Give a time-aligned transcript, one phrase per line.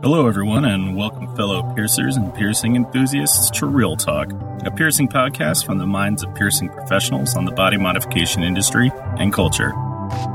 [0.00, 4.30] Hello, everyone, and welcome, fellow piercers and piercing enthusiasts, to Real Talk,
[4.64, 9.32] a piercing podcast from the minds of piercing professionals on the body modification industry and
[9.32, 9.74] culture.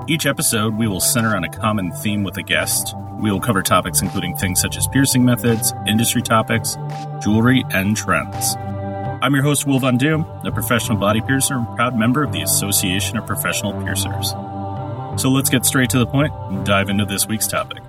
[0.05, 2.93] Each episode, we will center on a common theme with a guest.
[3.21, 6.75] We will cover topics including things such as piercing methods, industry topics,
[7.21, 8.57] jewelry, and trends.
[9.21, 12.41] I'm your host, Will Von Doom, a professional body piercer and proud member of the
[12.41, 14.31] Association of Professional Piercers.
[15.21, 17.81] So let's get straight to the point and dive into this week's topic.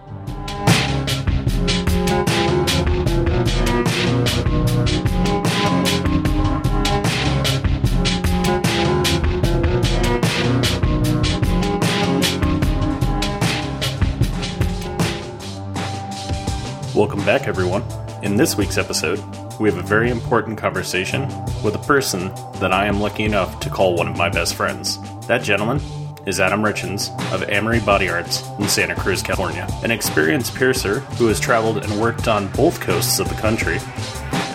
[16.95, 17.83] Welcome back, everyone.
[18.23, 19.19] In this week's episode,
[19.59, 21.23] we have a very important conversation
[21.65, 22.29] with a person
[22.61, 25.01] that I am lucky enough to call one of my best friends.
[25.27, 25.81] That gentleman
[26.25, 31.27] is Adam Richens of Amory Body Arts in Santa Cruz, California, an experienced piercer who
[31.27, 33.79] has traveled and worked on both coasts of the country.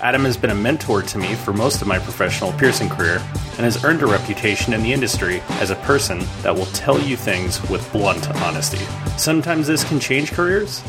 [0.02, 3.18] Adam has been a mentor to me for most of my professional piercing career
[3.58, 7.18] and has earned a reputation in the industry as a person that will tell you
[7.18, 8.84] things with blunt honesty.
[9.18, 10.82] Sometimes this can change careers,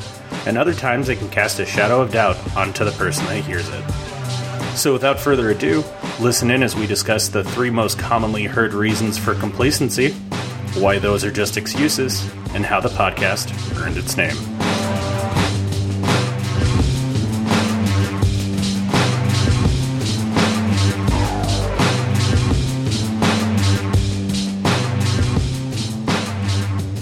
[0.47, 3.69] and other times it can cast a shadow of doubt onto the person that hears
[3.69, 3.84] it.
[4.77, 5.83] So, without further ado,
[6.20, 10.12] listen in as we discuss the three most commonly heard reasons for complacency,
[10.75, 12.22] why those are just excuses,
[12.55, 13.50] and how the podcast
[13.81, 14.59] earned its name.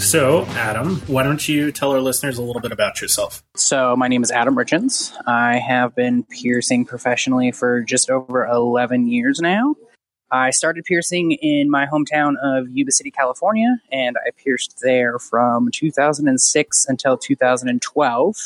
[0.08, 3.42] So, Adam, why don't you tell our listeners a little bit about yourself?
[3.56, 5.12] So, my name is Adam Richens.
[5.26, 9.74] I have been piercing professionally for just over 11 years now.
[10.30, 15.68] I started piercing in my hometown of Yuba City, California, and I pierced there from
[15.70, 18.36] 2006 until 2012,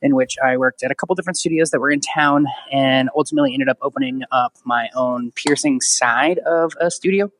[0.00, 3.52] in which I worked at a couple different studios that were in town and ultimately
[3.52, 7.30] ended up opening up my own piercing side of a studio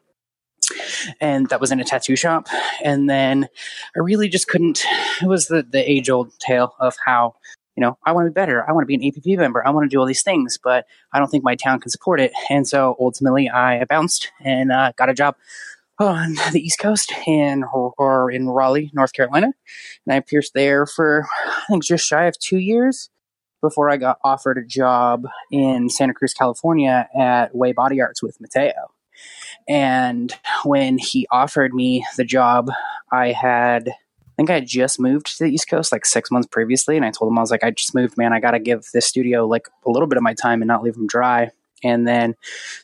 [1.21, 2.49] and that was in a tattoo shop.
[2.83, 3.49] And then
[3.97, 4.85] I really just couldn't.
[5.23, 7.35] It was the the age old tale of how
[7.77, 8.69] you know I want to be better.
[8.69, 9.67] I want to be an APP member.
[9.67, 12.21] I want to do all these things, but I don't think my town can support
[12.21, 12.33] it.
[12.51, 15.37] And so ultimately, I bounced and uh, got a job
[15.99, 19.53] on the East Coast in or in Raleigh, North Carolina,
[20.07, 23.11] and I pierced there for I think just shy of two years
[23.63, 28.41] before I got offered a job in Santa Cruz, California at Way Body Arts with
[28.41, 28.93] Mateo.
[29.69, 30.33] And
[30.65, 32.71] when he offered me the job,
[33.11, 36.49] I had, I think I had just moved to the East Coast like six months
[36.51, 36.97] previously.
[36.97, 38.33] And I told him, I was like, I just moved, man.
[38.33, 40.83] I got to give this studio like a little bit of my time and not
[40.83, 41.51] leave them dry.
[41.85, 42.35] And then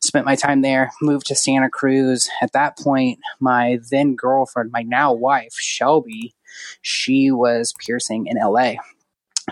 [0.01, 2.29] spent my time there, moved to Santa Cruz.
[2.43, 6.35] At that point, my then girlfriend, my now wife, Shelby,
[6.83, 8.75] she was piercing in LA.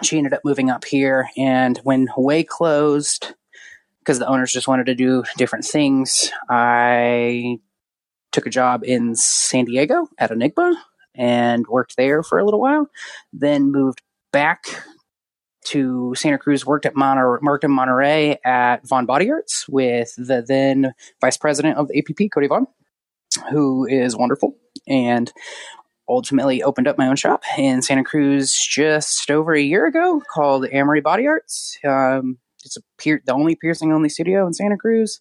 [0.03, 1.31] She ended up moving up here.
[1.37, 3.35] And when Way closed,
[4.01, 6.31] because the owners just wanted to do different things.
[6.49, 7.59] I
[8.33, 10.83] took a job in San Diego at Enigma
[11.15, 12.89] and worked there for a little while.
[13.33, 14.03] Then moved
[14.33, 14.65] back
[15.67, 20.43] to Santa Cruz, worked at Monterey, worked in Monterey at Vaughn Body Arts with the
[20.47, 22.67] then vice president of the APP, Cody Vaughn,
[23.51, 24.57] who is wonderful.
[24.89, 25.31] And
[26.09, 30.67] ultimately opened up my own shop in Santa Cruz just over a year ago called
[30.73, 31.79] Amory Body Arts.
[31.85, 35.21] Um, it's a pier- the only piercing only studio in Santa Cruz.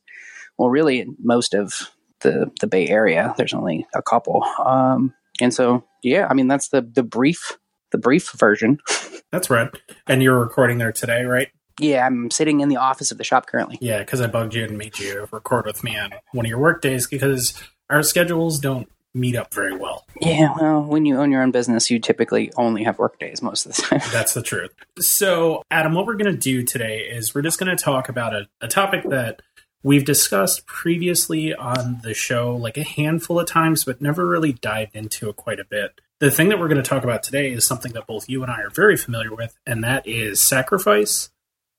[0.57, 1.91] Well, really, most of
[2.21, 4.43] the the Bay Area, there's only a couple.
[4.63, 7.57] Um, and so, yeah, I mean, that's the the brief
[7.91, 8.79] the brief version.
[9.31, 9.69] That's right.
[10.07, 11.49] And you're recording there today, right?
[11.79, 13.77] Yeah, I'm sitting in the office of the shop currently.
[13.79, 16.59] Yeah, because I bugged you and made you record with me on one of your
[16.59, 17.53] work days because
[17.89, 20.05] our schedules don't meet up very well.
[20.21, 23.65] Yeah, well, when you own your own business, you typically only have work days most
[23.65, 24.01] of the time.
[24.11, 24.71] That's the truth.
[24.99, 28.33] So, Adam, what we're going to do today is we're just going to talk about
[28.33, 29.41] a, a topic that
[29.83, 34.95] we've discussed previously on the show like a handful of times, but never really dived
[34.95, 36.01] into it quite a bit.
[36.19, 38.51] The thing that we're going to talk about today is something that both you and
[38.51, 41.29] I are very familiar with, and that is sacrifice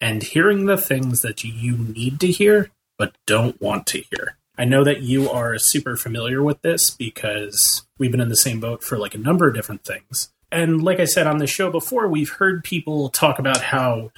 [0.01, 2.71] and hearing the things that you need to hear
[3.01, 4.37] but don't want to hear.
[4.61, 8.61] I know that you are super familiar with this because we've been in the same
[8.61, 10.35] boat for like a number of different things.
[10.53, 14.11] And like I said on the show before, we've heard people talk about how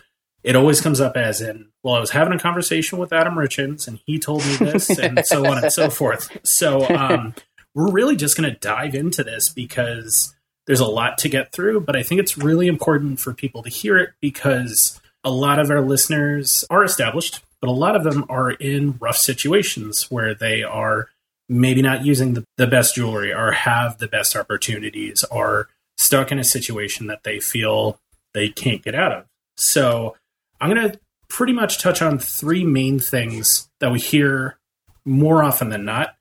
[0.43, 3.87] it always comes up as in, well, I was having a conversation with Adam Richens
[3.87, 6.37] and he told me this and so on and so forth.
[6.43, 7.37] So um,
[7.73, 10.35] we're really just going to dive into this because
[10.67, 13.71] there's a lot to get through, but I think it's really important for people to
[13.71, 18.27] hear it because a lot of our listeners are established but a lot of them
[18.29, 21.09] are in rough situations where they are
[21.49, 26.41] maybe not using the, the best jewelry or have the best opportunities or stuck in
[26.41, 28.01] a situation that they feel
[28.35, 29.27] they can't get out of.
[29.57, 30.17] So
[30.61, 30.99] I'm going to
[31.29, 34.59] pretty much touch on three main things that we hear
[35.05, 36.17] more often than not.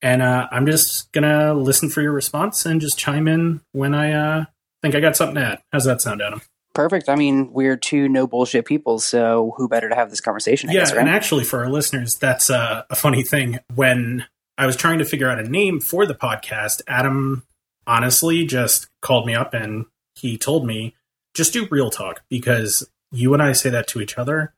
[0.00, 3.94] And uh, I'm just going to listen for your response and just chime in when
[3.94, 4.44] I uh,
[4.80, 5.62] think I got something to add.
[5.72, 6.40] How's that sound, Adam?
[6.76, 7.08] Perfect.
[7.08, 10.68] I mean, we're two no bullshit people, so who better to have this conversation?
[10.68, 11.00] I yeah, guess, right?
[11.00, 13.60] and actually, for our listeners, that's uh, a funny thing.
[13.74, 14.26] When
[14.58, 17.44] I was trying to figure out a name for the podcast, Adam
[17.86, 19.86] honestly just called me up and
[20.16, 20.94] he told me
[21.32, 24.52] just do real talk because you and I say that to each other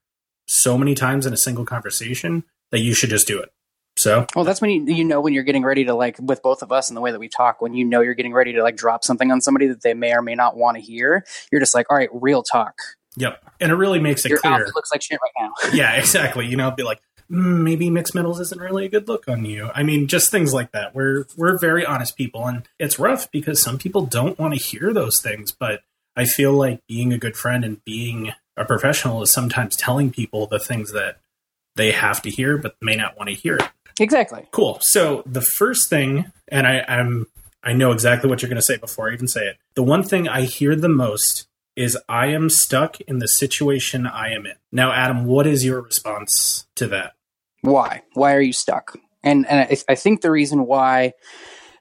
[0.48, 2.42] so many times in a single conversation
[2.72, 3.52] that you should just do it.
[3.98, 6.62] So, well, that's when you, you know when you're getting ready to like with both
[6.62, 7.60] of us and the way that we talk.
[7.60, 10.12] When you know you're getting ready to like drop something on somebody that they may
[10.12, 12.74] or may not want to hear, you're just like, all right, real talk.
[13.16, 14.52] Yep, and it really makes it Your clear.
[14.52, 15.70] outfit looks like shit right now.
[15.74, 16.46] yeah, exactly.
[16.46, 19.70] You know, be like, mm, maybe mixed metals isn't really a good look on you.
[19.74, 20.94] I mean, just things like that.
[20.94, 24.92] We're we're very honest people, and it's rough because some people don't want to hear
[24.92, 25.50] those things.
[25.50, 25.80] But
[26.14, 30.46] I feel like being a good friend and being a professional is sometimes telling people
[30.46, 31.18] the things that
[31.78, 33.68] they have to hear, but may not want to hear it.
[34.00, 34.46] Exactly.
[34.50, 34.78] Cool.
[34.82, 37.26] So the first thing, and I, I'm
[37.62, 39.56] I know exactly what you're going to say before I even say it.
[39.74, 44.32] The one thing I hear the most is I am stuck in the situation I
[44.32, 44.54] am in.
[44.72, 47.12] Now, Adam, what is your response to that?
[47.60, 48.02] Why?
[48.14, 48.96] Why are you stuck?
[49.22, 51.12] And and I, I think the reason why,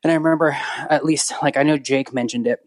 [0.03, 0.57] and I remember
[0.89, 2.59] at least like I know Jake mentioned it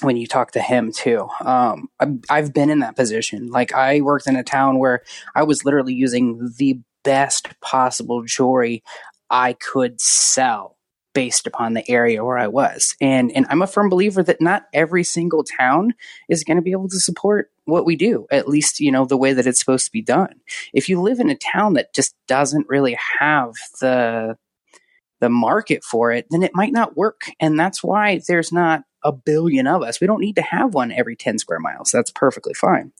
[0.00, 1.28] when you talked to him too.
[1.40, 3.48] Um, I, I've been in that position.
[3.48, 5.02] Like I worked in a town where
[5.34, 8.82] I was literally using the best possible jewelry
[9.30, 10.76] I could sell
[11.14, 12.96] based upon the area where I was.
[13.00, 15.94] And and I'm a firm believer that not every single town
[16.28, 19.16] is going to be able to support what we do, at least, you know, the
[19.16, 20.34] way that it's supposed to be done.
[20.74, 24.36] If you live in a town that just doesn't really have the
[25.20, 27.22] the market for it, then it might not work.
[27.40, 30.00] And that's why there's not a billion of us.
[30.00, 31.90] We don't need to have one every 10 square miles.
[31.90, 32.92] That's perfectly fine.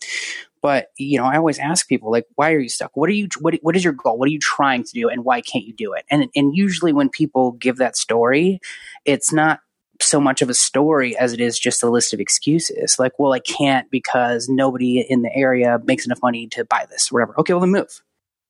[0.62, 2.96] But you know, I always ask people like, "Why are you stuck?
[2.96, 3.28] What are you?
[3.40, 4.16] What What is your goal?
[4.16, 5.10] What are you trying to do?
[5.10, 8.60] And why can't you do it?" And and usually when people give that story,
[9.04, 9.60] it's not
[10.00, 12.96] so much of a story as it is just a list of excuses.
[12.98, 17.12] Like, well, I can't because nobody in the area makes enough money to buy this,
[17.12, 17.38] whatever.
[17.38, 18.02] Okay, well then move.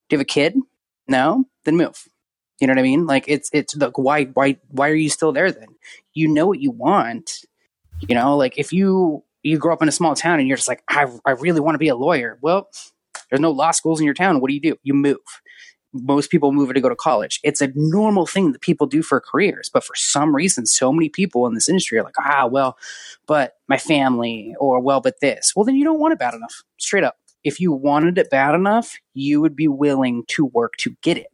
[0.09, 0.55] Do you have a kid?
[1.09, 2.09] No, then move.
[2.61, 3.06] You know what I mean?
[3.06, 5.69] Like it's it's like why why why are you still there then?
[6.12, 7.45] You know what you want.
[8.09, 10.69] You know, like if you you grow up in a small town and you're just
[10.69, 12.39] like, I, I really want to be a lawyer.
[12.41, 12.69] Well,
[13.29, 14.41] there's no law schools in your town.
[14.41, 14.77] What do you do?
[14.83, 15.19] You move.
[15.93, 17.39] Most people move to go to college.
[17.45, 19.71] It's a normal thing that people do for careers.
[19.73, 22.77] But for some reason, so many people in this industry are like, ah, well,
[23.27, 25.53] but my family, or well, but this.
[25.55, 26.62] Well, then you don't want it bad enough.
[26.79, 27.17] Straight up.
[27.45, 31.29] If you wanted it bad enough, you would be willing to work to get it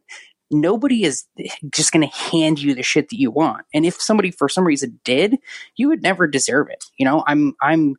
[0.51, 1.25] nobody is
[1.71, 3.65] just going to hand you the shit that you want.
[3.73, 5.37] And if somebody for some reason did,
[5.75, 6.85] you would never deserve it.
[6.97, 7.95] You know, I'm I'm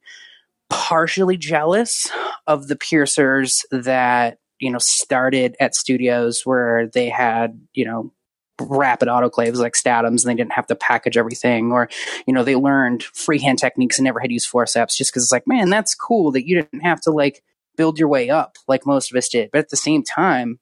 [0.71, 2.11] partially jealous
[2.47, 8.13] of the piercers that, you know, started at studios where they had, you know,
[8.61, 11.89] rapid autoclaves like Statims and they didn't have to package everything or
[12.27, 15.49] you know they learned freehand techniques and never had used forceps just because it's like
[15.49, 17.43] man that's cool that you didn't have to like
[17.77, 20.61] build your way up like most of us did but at the same time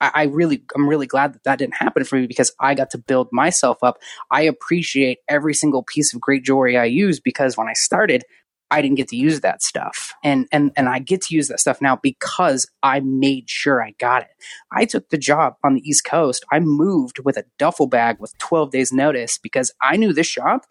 [0.00, 2.90] I, I really, I'm really glad that that didn't happen for me because I got
[2.90, 3.98] to build myself up.
[4.30, 8.24] I appreciate every single piece of great jewelry I use because when I started,
[8.70, 10.14] I didn't get to use that stuff.
[10.22, 13.94] And and and I get to use that stuff now because I made sure I
[13.98, 14.30] got it.
[14.72, 16.44] I took the job on the East Coast.
[16.52, 20.66] I moved with a duffel bag with 12 days notice because I knew this shop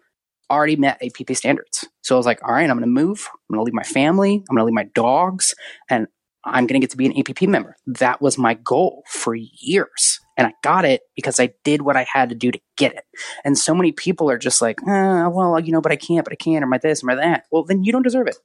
[0.50, 1.86] already met APP standards.
[2.02, 3.28] So I was like, all right, I'm going to move.
[3.32, 4.34] I'm going to leave my family.
[4.34, 5.54] I'm going to leave my dogs
[5.88, 6.08] and
[6.44, 7.76] I'm going to get to be an APP member.
[7.86, 10.20] That was my goal for years.
[10.36, 13.04] And I got it because I did what I had to do to get it.
[13.44, 16.32] And so many people are just like, eh, well, you know, but I can't, but
[16.32, 17.44] I can't, or my this, or my that.
[17.50, 18.36] Well, then you don't deserve it.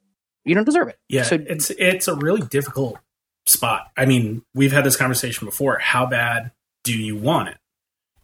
[0.44, 0.98] You don't deserve it.
[1.08, 1.24] Yeah.
[1.24, 2.98] So it's, it's a really difficult
[3.46, 3.92] spot.
[3.96, 5.80] I mean, we've had this conversation before.
[5.80, 6.52] How bad
[6.84, 7.58] do you want it?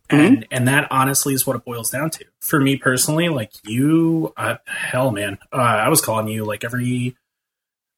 [0.09, 0.43] And, mm-hmm.
[0.51, 2.25] and that honestly is what it boils down to.
[2.41, 7.15] For me personally, like you, uh, hell, man, uh, I was calling you like every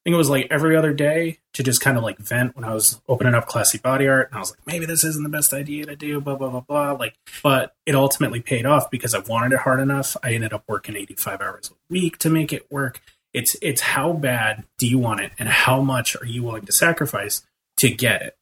[0.04, 2.74] think it was like every other day to just kind of like vent when I
[2.74, 4.28] was opening up classy body art.
[4.28, 6.60] And I was like, maybe this isn't the best idea to do, blah, blah, blah,
[6.60, 6.92] blah.
[6.92, 10.14] Like, but it ultimately paid off because I wanted it hard enough.
[10.22, 13.00] I ended up working 85 hours a week to make it work.
[13.32, 16.72] It's, it's how bad do you want it and how much are you willing to
[16.72, 17.42] sacrifice
[17.78, 18.36] to get it?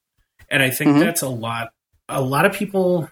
[0.50, 1.00] And I think mm-hmm.
[1.00, 1.72] that's a lot,
[2.08, 3.08] a lot of people.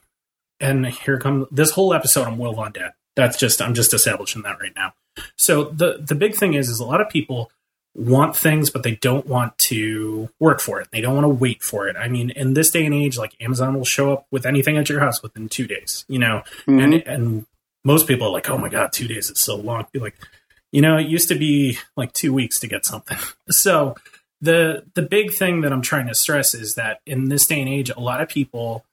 [0.58, 2.26] And here comes this whole episode.
[2.26, 2.92] I'm Will Von Dad.
[3.14, 4.94] That's just, I'm just establishing that right now.
[5.36, 7.50] So the, the big thing is, is a lot of people,
[7.94, 10.88] want things, but they don't want to work for it.
[10.92, 11.96] They don't want to wait for it.
[11.96, 14.88] I mean, in this day and age, like Amazon will show up with anything at
[14.88, 16.78] your house within two days, you know, mm-hmm.
[16.78, 17.46] and, and
[17.84, 19.86] most people are like, oh my God, two days is so long.
[19.92, 20.16] Be like,
[20.72, 23.18] You know, it used to be like two weeks to get something.
[23.50, 23.96] So
[24.40, 27.68] the the big thing that I'm trying to stress is that in this day and
[27.68, 28.84] age, a lot of people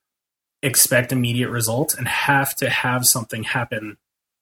[0.63, 3.97] expect immediate results and have to have something happen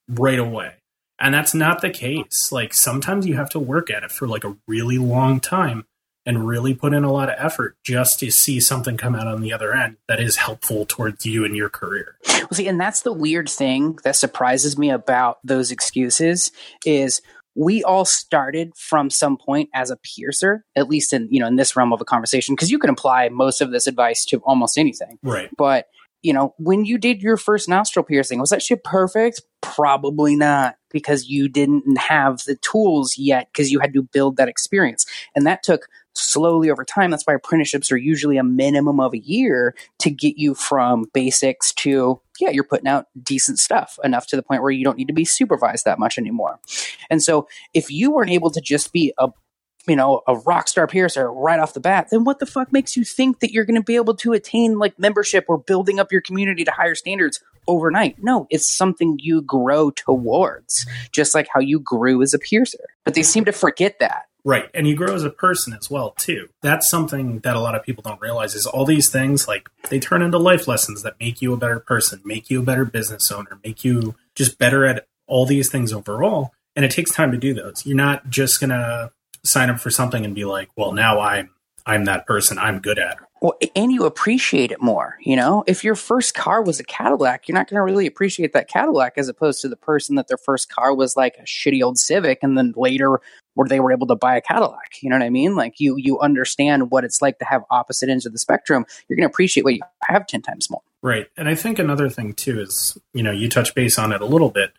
[0.08, 0.76] right away.
[1.20, 2.52] And that's not the case.
[2.52, 5.86] Like sometimes you have to work at it for like a really long time
[6.26, 9.42] and really put in a lot of effort just to see something come out on
[9.42, 12.18] the other end that is helpful towards you and your career.
[12.28, 16.52] Well, see, and that's the weird thing that surprises me about those excuses
[16.86, 17.22] is
[17.56, 21.56] we all started from some point as a piercer, at least in you know in
[21.56, 24.78] this realm of a conversation, because you can apply most of this advice to almost
[24.78, 25.18] anything.
[25.24, 25.50] Right.
[25.58, 25.88] But
[26.22, 29.42] you know, when you did your first nostril piercing, was that shit perfect?
[29.74, 34.48] Probably not, because you didn't have the tools yet, because you had to build that
[34.48, 35.06] experience,
[35.36, 37.12] and that took slowly over time.
[37.12, 41.74] That's why apprenticeships are usually a minimum of a year to get you from basics
[41.74, 45.08] to, yeah, you're putting out decent stuff enough to the point where you don't need
[45.08, 46.60] to be supervised that much anymore.
[47.10, 49.30] And so if you weren't able to just be a
[49.88, 52.98] you know, a rock star piercer right off the bat, then what the fuck makes
[52.98, 56.12] you think that you're going to be able to attain like membership or building up
[56.12, 58.22] your community to higher standards overnight?
[58.22, 62.86] No, it's something you grow towards, just like how you grew as a piercer.
[63.04, 64.24] But they seem to forget that.
[64.44, 64.70] Right.
[64.76, 66.50] And you grow as a person as well, too.
[66.62, 70.00] That's something that a lot of people don't realize is all these things like they
[70.00, 73.32] turn into life lessons that make you a better person, make you a better business
[73.32, 76.52] owner, make you just better at all these things overall.
[76.76, 77.86] And it takes time to do those.
[77.88, 79.12] You're not just going to
[79.44, 81.50] sign up for something and be like, well, now I'm
[81.86, 82.58] I'm that person.
[82.58, 83.18] I'm good at.
[83.76, 85.18] And you appreciate it more.
[85.22, 88.54] You know, if your first car was a Cadillac, you're not going to really appreciate
[88.54, 91.84] that Cadillac as opposed to the person that their first car was like a shitty
[91.84, 93.20] old Civic, and then later
[93.56, 95.02] where they were able to buy a Cadillac.
[95.02, 95.56] You know what I mean?
[95.56, 98.86] Like you you understand what it's like to have opposite ends of the spectrum.
[99.08, 100.82] You're going to appreciate what you have ten times more.
[101.06, 104.22] Right, and I think another thing too is you know you touch base on it
[104.22, 104.74] a little bit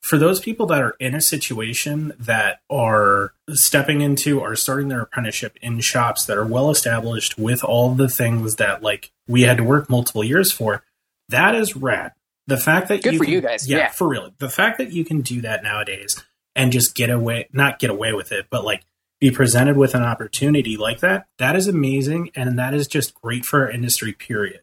[0.00, 5.00] for those people that are in a situation that are stepping into or starting their
[5.00, 9.56] apprenticeship in shops that are well established with all the things that like we had
[9.56, 10.84] to work multiple years for,
[11.28, 12.12] that is rad.
[12.46, 14.30] The fact that good you for can, you guys, yeah, yeah, for real.
[14.38, 16.22] The fact that you can do that nowadays
[16.54, 18.84] and just get away, not get away with it, but like
[19.20, 23.44] be presented with an opportunity like that, that is amazing, and that is just great
[23.44, 24.12] for our industry.
[24.12, 24.60] Period.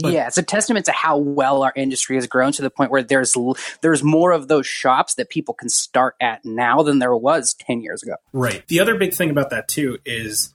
[0.00, 2.90] But, yeah, it's a testament to how well our industry has grown to the point
[2.90, 3.34] where there's
[3.80, 7.80] there's more of those shops that people can start at now than there was 10
[7.80, 8.14] years ago.
[8.32, 8.66] Right.
[8.68, 10.54] The other big thing about that too is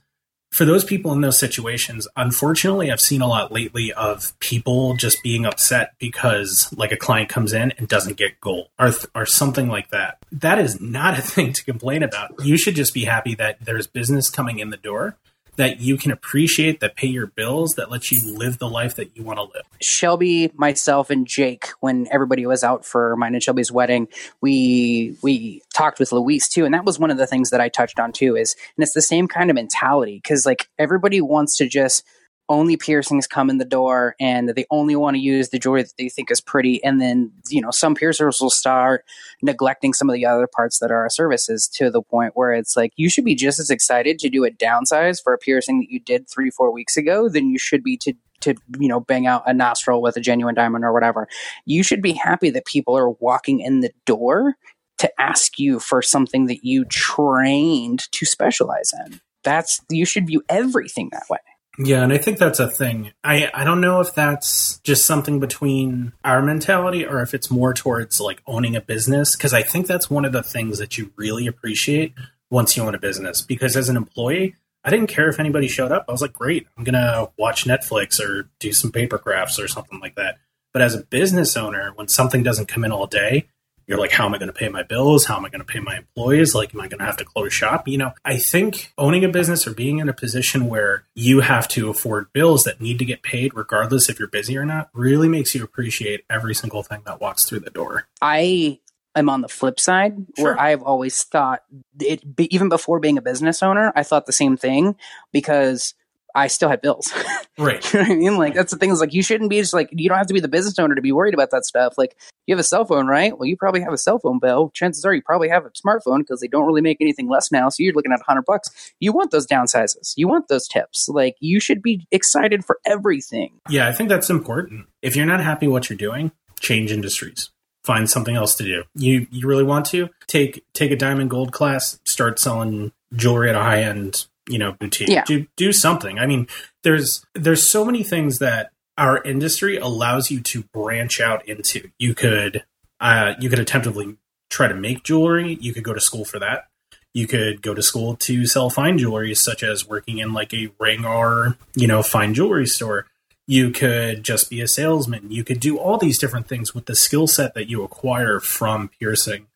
[0.54, 5.20] for those people in those situations, unfortunately, I've seen a lot lately of people just
[5.24, 9.66] being upset because like a client comes in and doesn't get gold or or something
[9.66, 10.18] like that.
[10.30, 12.44] That is not a thing to complain about.
[12.44, 15.16] You should just be happy that there's business coming in the door
[15.56, 19.16] that you can appreciate, that pay your bills, that lets you live the life that
[19.16, 19.62] you want to live.
[19.80, 24.08] Shelby, myself, and Jake, when everybody was out for mine and Shelby's wedding,
[24.40, 27.68] we we talked with Luis too, and that was one of the things that I
[27.68, 28.36] touched on too.
[28.36, 32.04] Is and it's the same kind of mentality because like everybody wants to just
[32.48, 35.94] only piercings come in the door and they only want to use the jewelry that
[35.98, 36.82] they think is pretty.
[36.84, 39.04] And then you know some piercers will start
[39.42, 42.76] neglecting some of the other parts that are our services to the point where it's
[42.76, 45.90] like you should be just as excited to do a downsize for a piercing that
[45.90, 49.26] you did three four weeks ago than you should be to to you know bang
[49.26, 51.28] out a nostril with a genuine diamond or whatever.
[51.64, 54.56] You should be happy that people are walking in the door
[54.98, 59.20] to ask you for something that you trained to specialize in.
[59.42, 61.38] That's you should view everything that way
[61.78, 63.12] yeah, and I think that's a thing.
[63.24, 67.74] I I don't know if that's just something between our mentality or if it's more
[67.74, 71.12] towards like owning a business because I think that's one of the things that you
[71.16, 72.14] really appreciate
[72.50, 74.54] once you own a business because as an employee,
[74.84, 76.04] I didn't care if anybody showed up.
[76.08, 79.66] I was like, "Great, I'm going to watch Netflix or do some paper crafts or
[79.66, 80.38] something like that."
[80.72, 83.46] But as a business owner, when something doesn't come in all day,
[83.86, 85.24] you're like, how am I going to pay my bills?
[85.24, 86.54] How am I going to pay my employees?
[86.54, 87.86] Like, am I going to have to close shop?
[87.88, 91.68] You know, I think owning a business or being in a position where you have
[91.68, 95.28] to afford bills that need to get paid, regardless if you're busy or not, really
[95.28, 98.06] makes you appreciate every single thing that walks through the door.
[98.20, 98.80] I
[99.14, 100.44] am on the flip side sure.
[100.44, 101.62] where I've always thought
[102.00, 104.96] it, even before being a business owner, I thought the same thing
[105.32, 105.94] because
[106.34, 107.12] I still had bills.
[107.56, 107.84] Right.
[107.94, 108.36] you know what I mean?
[108.36, 110.34] Like that's the thing is like you shouldn't be just like you don't have to
[110.34, 111.94] be the business owner to be worried about that stuff.
[111.96, 112.16] Like
[112.48, 113.38] you have a cell phone, right?
[113.38, 114.72] Well, you probably have a cell phone bill.
[114.74, 117.68] Chances are you probably have a smartphone because they don't really make anything less now.
[117.68, 118.92] So you're looking at a hundred bucks.
[118.98, 120.14] You want those downsizes.
[120.16, 121.08] You want those tips.
[121.08, 123.52] Like you should be excited for everything.
[123.68, 124.86] Yeah, I think that's important.
[125.00, 127.50] If you're not happy what you're doing, change industries.
[127.84, 128.82] Find something else to do.
[128.96, 133.54] You you really want to take take a diamond gold class, start selling jewelry at
[133.54, 135.24] a high end you know boutique yeah.
[135.24, 136.46] do do something i mean
[136.82, 142.14] there's there's so many things that our industry allows you to branch out into you
[142.14, 142.64] could
[143.00, 144.16] uh you could attemptably
[144.54, 146.68] try to make jewelry, you could go to school for that.
[147.12, 150.70] You could go to school to sell fine jewelry, such as working in like a
[150.80, 153.06] ring or, you know, fine jewelry store.
[153.46, 155.30] You could just be a salesman.
[155.30, 158.88] You could do all these different things with the skill set that you acquire from
[158.88, 159.46] piercing.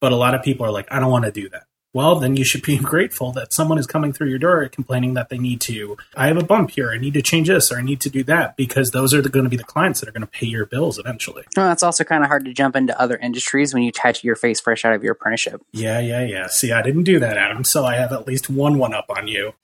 [0.00, 2.36] But a lot of people are like, I don't want to do that well, then
[2.36, 5.60] you should be grateful that someone is coming through your door complaining that they need
[5.62, 8.10] to, I have a bump here, I need to change this, or I need to
[8.10, 10.46] do that, because those are going to be the clients that are going to pay
[10.46, 11.44] your bills eventually.
[11.56, 14.26] Oh, well, it's also kind of hard to jump into other industries when you tattoo
[14.26, 15.62] your face fresh out of your apprenticeship.
[15.72, 16.46] Yeah, yeah, yeah.
[16.48, 19.26] See, I didn't do that, Adam, so I have at least one one up on
[19.28, 19.54] you.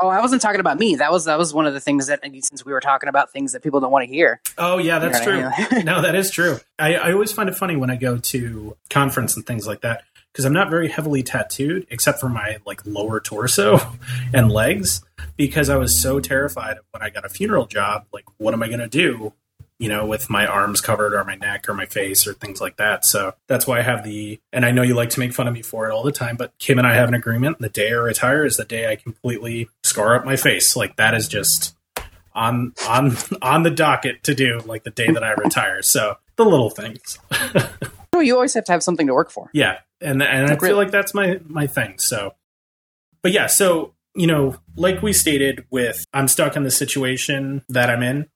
[0.00, 0.94] Oh, I wasn't talking about me.
[0.94, 3.52] That was that was one of the things that since we were talking about things
[3.52, 4.40] that people don't want to hear.
[4.56, 5.40] Oh yeah, that's true.
[5.82, 6.58] no, that is true.
[6.78, 10.04] I, I always find it funny when I go to conference and things like that
[10.38, 13.80] because I'm not very heavily tattooed except for my like lower torso
[14.32, 15.04] and legs
[15.36, 18.06] because I was so terrified of when I got a funeral job.
[18.12, 19.32] Like, what am I going to do?
[19.80, 22.76] You know, with my arms covered or my neck or my face or things like
[22.76, 23.04] that.
[23.04, 25.54] So that's why I have the, and I know you like to make fun of
[25.54, 27.58] me for it all the time, but Kim and I have an agreement.
[27.58, 30.76] The day I retire is the day I completely scar up my face.
[30.76, 31.74] Like, that is just
[32.32, 35.82] on, on, on the docket to do, like the day that I retire.
[35.82, 37.18] So the little things.
[38.20, 39.50] you always have to have something to work for.
[39.52, 41.98] Yeah and and I feel like that's my my thing.
[41.98, 42.34] So,
[43.22, 47.90] but yeah, so you know, like we stated, with I'm stuck in the situation that
[47.90, 48.28] I'm in.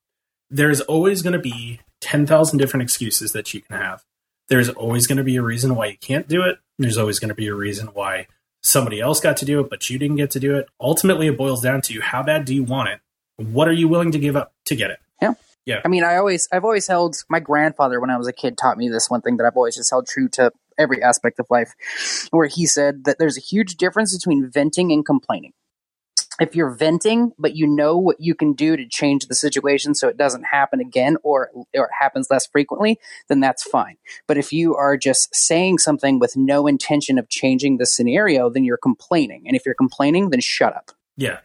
[0.51, 4.05] There's always going to be ten thousand different excuses that you can have.
[4.49, 6.59] There's always going to be a reason why you can't do it.
[6.79, 8.27] There's always going to be a reason why
[8.63, 10.69] somebody else got to do it, but you didn't get to do it.
[10.81, 13.01] Ultimately, it boils down to how bad do you want it?
[13.37, 14.99] What are you willing to give up to get it?
[15.21, 15.35] Yeah.
[15.65, 15.81] Yeah.
[15.85, 18.77] I mean, I always, I've always held, my grandfather, when I was a kid, taught
[18.77, 21.75] me this one thing that I've always just held true to every aspect of life,
[22.31, 25.53] where he said that there's a huge difference between venting and complaining.
[26.41, 30.09] If you're venting, but you know what you can do to change the situation so
[30.09, 32.99] it doesn't happen again or, or it happens less frequently,
[33.29, 33.97] then that's fine.
[34.27, 38.65] But if you are just saying something with no intention of changing the scenario, then
[38.65, 39.45] you're complaining.
[39.47, 40.93] And if you're complaining, then shut up.
[41.17, 41.41] Yeah.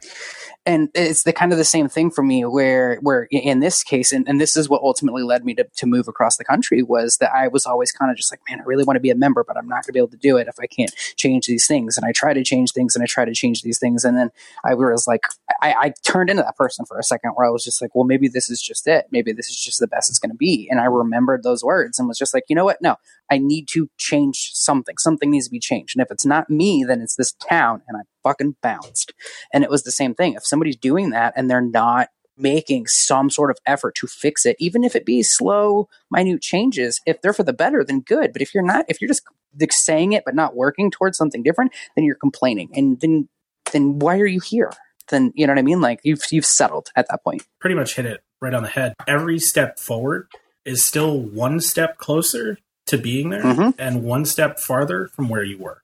[0.65, 4.11] And it's the kind of the same thing for me where where in this case
[4.11, 7.17] and, and this is what ultimately led me to, to move across the country was
[7.17, 9.15] that i was always kind of just like man i really want to be a
[9.15, 11.45] member but i'm not going to be able to do it if i can't change
[11.47, 11.97] these things.
[11.97, 14.03] And i try to change things and i try to change these things.
[14.03, 14.29] And then
[14.65, 15.21] i was like
[15.61, 18.05] I, I turned into that person for a second where i was just like well
[18.05, 19.07] maybe this is just it.
[19.11, 20.67] Maybe this is just the best it's going to be.
[20.69, 22.81] And i remembered those words and was just like you know what?
[22.81, 22.97] No
[23.29, 24.97] I need to change something.
[24.97, 25.95] Something needs to be changed.
[25.95, 27.81] And if it's not me, then it's this town.
[27.87, 29.13] And I fucking bounced.
[29.53, 30.33] And it was the same thing.
[30.33, 34.55] If somebody's doing that and they're not making some sort of effort to fix it,
[34.59, 38.31] even if it be slow, minute changes, if they're for the better, then good.
[38.33, 39.23] But if you're not, if you're just
[39.71, 42.69] saying it but not working towards something different, then you're complaining.
[42.73, 43.27] And then,
[43.71, 44.71] then why are you here?
[45.09, 45.81] Then you know what I mean?
[45.81, 47.43] Like you've you've settled at that point.
[47.59, 48.93] Pretty much hit it right on the head.
[49.07, 50.27] Every step forward
[50.65, 53.69] is still one step closer to being there mm-hmm.
[53.79, 55.83] and one step farther from where you were.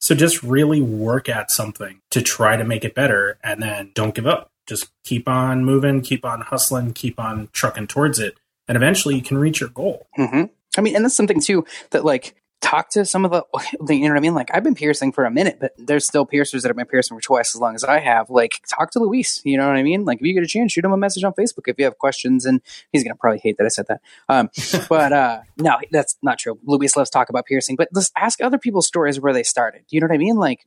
[0.00, 4.14] So just really work at something to try to make it better and then don't
[4.14, 4.50] give up.
[4.66, 8.36] Just keep on moving, keep on hustling, keep on trucking towards it.
[8.68, 10.06] And eventually you can reach your goal.
[10.18, 10.44] Mm-hmm.
[10.76, 13.44] I mean, and that's something too that like talk to some of the,
[13.94, 14.34] you know what I mean?
[14.34, 17.16] Like I've been piercing for a minute, but there's still piercers that have been piercing
[17.16, 18.30] for twice as long as I have.
[18.30, 20.04] Like talk to Luis, you know what I mean?
[20.04, 21.98] Like if you get a chance, shoot him a message on Facebook if you have
[21.98, 22.46] questions.
[22.46, 24.00] And he's going to probably hate that I said that.
[24.28, 24.48] Um,
[24.88, 26.58] but uh, no, that's not true.
[26.64, 29.82] Luis loves talk about piercing, but let's ask other people's stories where they started.
[29.90, 30.36] You know what I mean?
[30.36, 30.64] Like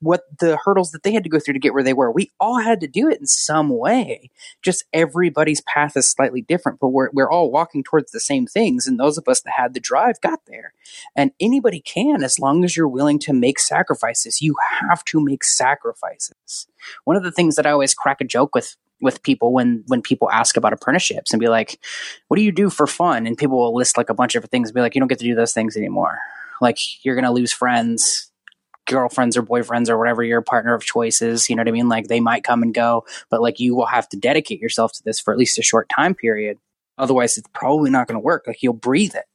[0.00, 2.10] what the hurdles that they had to go through to get where they were.
[2.10, 4.30] We all had to do it in some way.
[4.62, 8.86] Just everybody's path is slightly different, but we're, we're all walking towards the same things.
[8.86, 10.72] And those of us that had the drive got there.
[11.20, 14.40] And anybody can as long as you're willing to make sacrifices.
[14.40, 16.66] You have to make sacrifices.
[17.04, 20.00] One of the things that I always crack a joke with with people when when
[20.00, 21.78] people ask about apprenticeships and be like,
[22.28, 24.70] "What do you do for fun?" and people will list like a bunch of things
[24.70, 26.18] and be like, "You don't get to do those things anymore.
[26.62, 28.32] Like you're going to lose friends,
[28.86, 31.50] girlfriends or boyfriends or whatever your partner of choice is.
[31.50, 31.90] You know what I mean?
[31.90, 35.02] Like they might come and go, but like you will have to dedicate yourself to
[35.04, 36.56] this for at least a short time period.
[36.96, 38.44] Otherwise, it's probably not going to work.
[38.46, 39.26] Like you'll breathe it.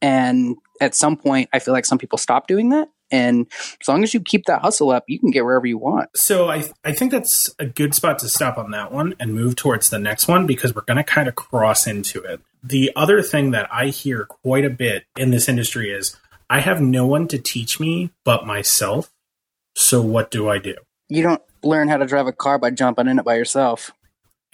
[0.00, 2.88] And at some point, I feel like some people stop doing that.
[3.10, 3.46] And
[3.80, 6.10] as long as you keep that hustle up, you can get wherever you want.
[6.16, 9.56] So I, I think that's a good spot to stop on that one and move
[9.56, 12.40] towards the next one because we're going to kind of cross into it.
[12.62, 16.16] The other thing that I hear quite a bit in this industry is
[16.48, 19.12] I have no one to teach me but myself.
[19.76, 20.74] So what do I do?
[21.08, 23.92] You don't learn how to drive a car by jumping in it by yourself.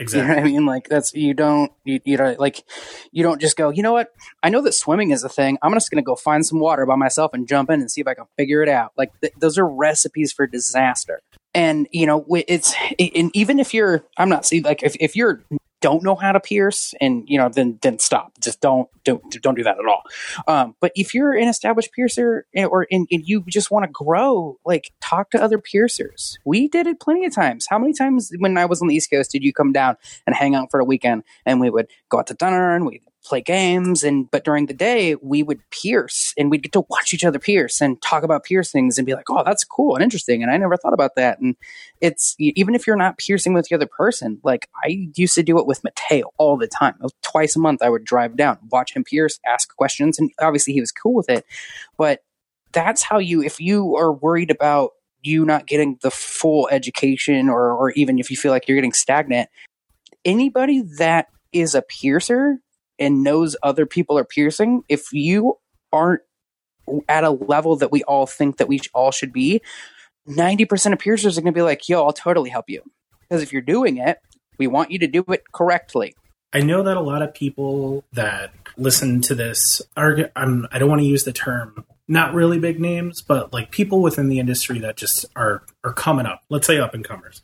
[0.01, 0.21] Exactly.
[0.23, 0.67] You know what I mean?
[0.67, 2.65] Like that's you don't you, you know like
[3.13, 3.69] you don't just go.
[3.69, 4.09] You know what?
[4.43, 5.59] I know that swimming is a thing.
[5.63, 8.01] I'm just going to go find some water by myself and jump in and see
[8.01, 8.93] if I can figure it out.
[8.97, 11.21] Like th- those are recipes for disaster.
[11.55, 15.43] And you know it's and even if you're I'm not see like if if you're
[15.81, 18.33] don't know how to pierce, and you know, then then stop.
[18.41, 20.03] Just don't don't don't do that at all.
[20.47, 23.91] Um, but if you're an established piercer eh, or and, and you just want to
[23.91, 26.39] grow, like talk to other piercers.
[26.45, 27.67] We did it plenty of times.
[27.69, 30.37] How many times when I was on the East Coast did you come down and
[30.37, 33.41] hang out for a weekend, and we would go out to dinner and we play
[33.41, 37.25] games and but during the day we would pierce and we'd get to watch each
[37.25, 40.51] other pierce and talk about piercings and be like oh that's cool and interesting and
[40.51, 41.39] i never thought about that.
[41.41, 41.57] And
[42.01, 45.59] it's even if you're not piercing with the other person like i used to do
[45.59, 46.95] it with mateo all the time.
[47.23, 50.81] Twice a month i would drive down watch him pierce ask questions and obviously he
[50.81, 51.45] was cool with it.
[51.99, 52.21] But
[52.73, 57.73] that's how you if you are worried about you not getting the full education or
[57.73, 59.49] or even if you feel like you're getting stagnant
[60.25, 62.59] anybody that is a piercer
[63.01, 65.59] and knows other people are piercing, if you
[65.93, 66.21] aren't
[67.09, 69.63] at a level that we all think that we all should be,
[70.29, 72.83] 90% of piercers are going to be like, yo, I'll totally help you.
[73.23, 74.19] Because if you're doing it,
[74.59, 76.15] we want you to do it correctly.
[76.53, 80.89] I know that a lot of people that listen to this are, I'm, I don't
[80.89, 84.81] want to use the term, not really big names, but like people within the industry
[84.81, 87.43] that just are, are coming up, let's say up and comers.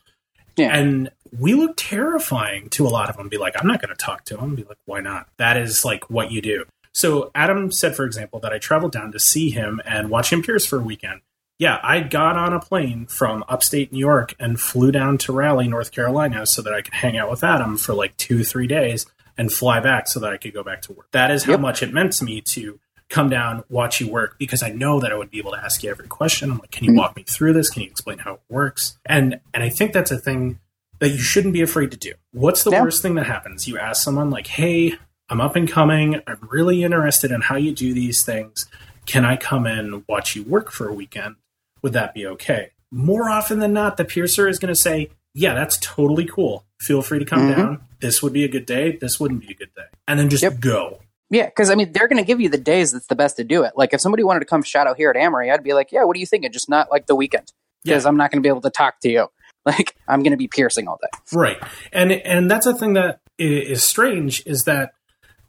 [0.57, 0.77] Yeah.
[0.77, 3.29] And we look terrifying to a lot of them.
[3.29, 4.55] Be like, I'm not going to talk to him.
[4.55, 5.29] Be like, why not?
[5.37, 6.64] That is like what you do.
[6.92, 10.42] So Adam said, for example, that I traveled down to see him and watch him
[10.42, 11.21] pierce for a weekend.
[11.59, 15.69] Yeah, I got on a plane from upstate New York and flew down to Raleigh,
[15.69, 19.07] North Carolina, so that I could hang out with Adam for like two, three days
[19.38, 21.09] and fly back so that I could go back to work.
[21.12, 21.61] That is how yep.
[21.61, 25.12] much it meant to me to come down, watch you work, because I know that
[25.12, 26.51] I would be able to ask you every question.
[26.51, 26.99] I'm like, can you mm-hmm.
[26.99, 27.71] walk me through this?
[27.71, 28.99] Can you explain how it works?
[29.07, 30.59] And and I think that's a thing
[30.99, 32.14] that you shouldn't be afraid to do.
[32.33, 32.83] What's the yeah.
[32.83, 33.69] worst thing that happens?
[33.69, 34.95] You ask someone like, "Hey,
[35.29, 36.21] I'm up and coming.
[36.27, 38.66] I'm really interested in how you do these things.
[39.05, 41.37] Can I come in watch you work for a weekend?
[41.83, 45.55] Would that be okay?" More often than not, the piercer is going to say, "Yeah,
[45.55, 46.64] that's totally cool.
[46.81, 47.61] Feel free to come mm-hmm.
[47.61, 47.81] down.
[48.01, 48.97] This would be a good day.
[48.97, 50.61] This wouldn't be a good day." And then just yep.
[50.61, 51.01] go.
[51.31, 53.45] Yeah, because I mean, they're going to give you the days that's the best to
[53.45, 53.73] do it.
[53.77, 56.17] Like, if somebody wanted to come shadow here at Amory, I'd be like, "Yeah, what
[56.17, 56.53] are you thinking?
[56.53, 58.09] Just not like the weekend." Because yeah.
[58.09, 59.29] I'm not going to be able to talk to you.
[59.67, 61.19] Like I'm going to be piercing all day.
[61.33, 61.57] Right.
[61.93, 64.93] And and that's a thing that is strange is that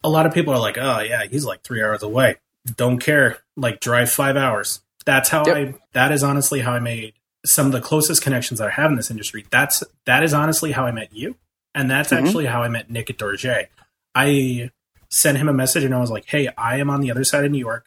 [0.04, 2.38] a lot of people are like, "Oh yeah, he's like 3 hours away.
[2.78, 3.38] Don't care.
[3.56, 5.56] Like drive 5 hours." That's how yep.
[5.56, 7.14] I that is honestly how I made
[7.46, 9.46] some of the closest connections that I have in this industry.
[9.52, 11.36] That's that is honestly how I met you.
[11.76, 12.26] And that's mm-hmm.
[12.26, 13.68] actually how I met Nick at Dorje.
[14.16, 14.72] I
[15.10, 17.46] sent him a message and I was like, "Hey, I am on the other side
[17.46, 17.86] of New York.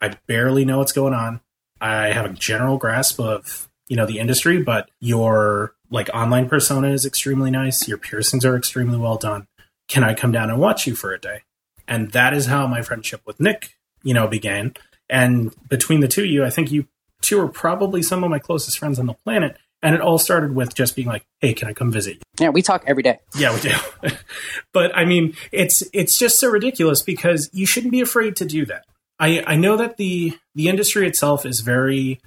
[0.00, 1.40] I barely know what's going on.
[1.80, 6.88] I have a general grasp of you know the industry, but your like online persona
[6.88, 7.86] is extremely nice.
[7.86, 9.46] Your piercings are extremely well done.
[9.88, 11.42] Can I come down and watch you for a day?
[11.86, 14.74] And that is how my friendship with Nick, you know, began.
[15.10, 16.86] And between the two of you, I think you
[17.20, 19.58] two are probably some of my closest friends on the planet.
[19.82, 22.50] And it all started with just being like, "Hey, can I come visit you?" Yeah,
[22.50, 23.18] we talk every day.
[23.36, 23.74] Yeah, we do.
[24.72, 28.64] but I mean, it's it's just so ridiculous because you shouldn't be afraid to do
[28.66, 28.84] that.
[29.18, 32.20] I I know that the the industry itself is very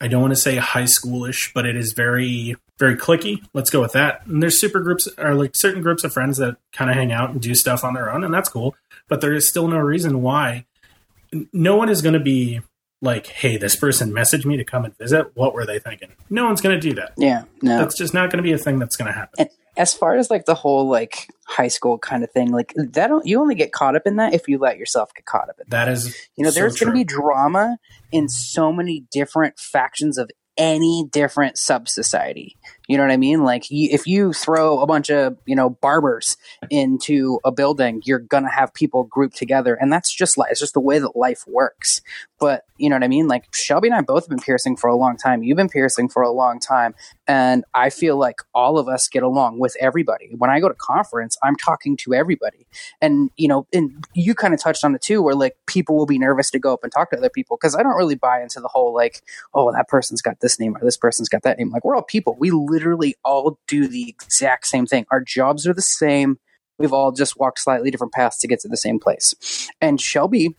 [0.00, 3.42] I don't want to say high schoolish, but it is very very clicky.
[3.52, 4.26] Let's go with that.
[4.26, 7.30] And there's super groups or like certain groups of friends that kind of hang out
[7.30, 8.74] and do stuff on their own, and that's cool.
[9.08, 10.66] But there is still no reason why
[11.52, 12.60] no one is going to be
[13.04, 16.12] like, "Hey, this person messaged me to come and visit." What were they thinking?
[16.30, 17.12] No one's going to do that.
[17.16, 19.34] Yeah, no, that's just not going to be a thing that's going to happen.
[19.38, 23.08] And as far as like the whole like high school kind of thing, like that,
[23.08, 25.56] don't, you only get caught up in that if you let yourself get caught up
[25.58, 25.86] in that.
[25.86, 27.78] That is, you know, there's going to be drama
[28.12, 32.56] in so many different factions of any different sub society.
[32.86, 33.44] You know what I mean?
[33.44, 36.36] Like if you throw a bunch of, you know, barbers
[36.70, 39.74] into a building, you're going to have people grouped together.
[39.74, 42.02] And that's just like, it's just the way that life works.
[42.38, 43.28] But you know what I mean?
[43.28, 45.42] Like Shelby and I both have been piercing for a long time.
[45.42, 46.94] You've been piercing for a long time.
[47.26, 50.32] And I feel like all of us get along with everybody.
[50.36, 52.66] When I go to conference, I'm talking to everybody.
[53.00, 56.04] And, you know, and you kind of touched on it too, where like people will
[56.04, 57.56] be nervous to go up and talk to other people.
[57.56, 59.22] Cause I don't really buy into the whole like,
[59.54, 61.70] oh, that person's got this name or this person's got that name.
[61.70, 62.36] Like we're all people.
[62.38, 65.06] We literally all do the exact same thing.
[65.10, 66.38] Our jobs are the same.
[66.78, 69.32] We've all just walked slightly different paths to get to the same place.
[69.80, 70.56] And Shelby,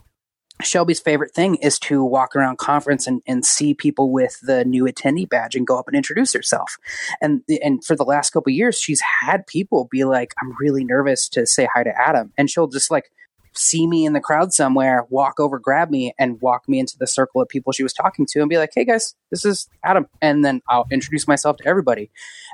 [0.62, 4.86] Shelby's favorite thing is to walk around conference and, and see people with the new
[4.86, 6.78] attendee badge and go up and introduce herself.
[7.22, 11.28] And and for the last couple years, she's had people be like, "I'm really nervous
[11.30, 13.12] to say hi to Adam," and she'll just like
[13.56, 17.08] see me in the crowd somewhere, walk over, grab me, and walk me into the
[17.08, 20.08] circle of people she was talking to and be like, hey guys, this is Adam.
[20.22, 22.12] And then I'll introduce myself to everybody.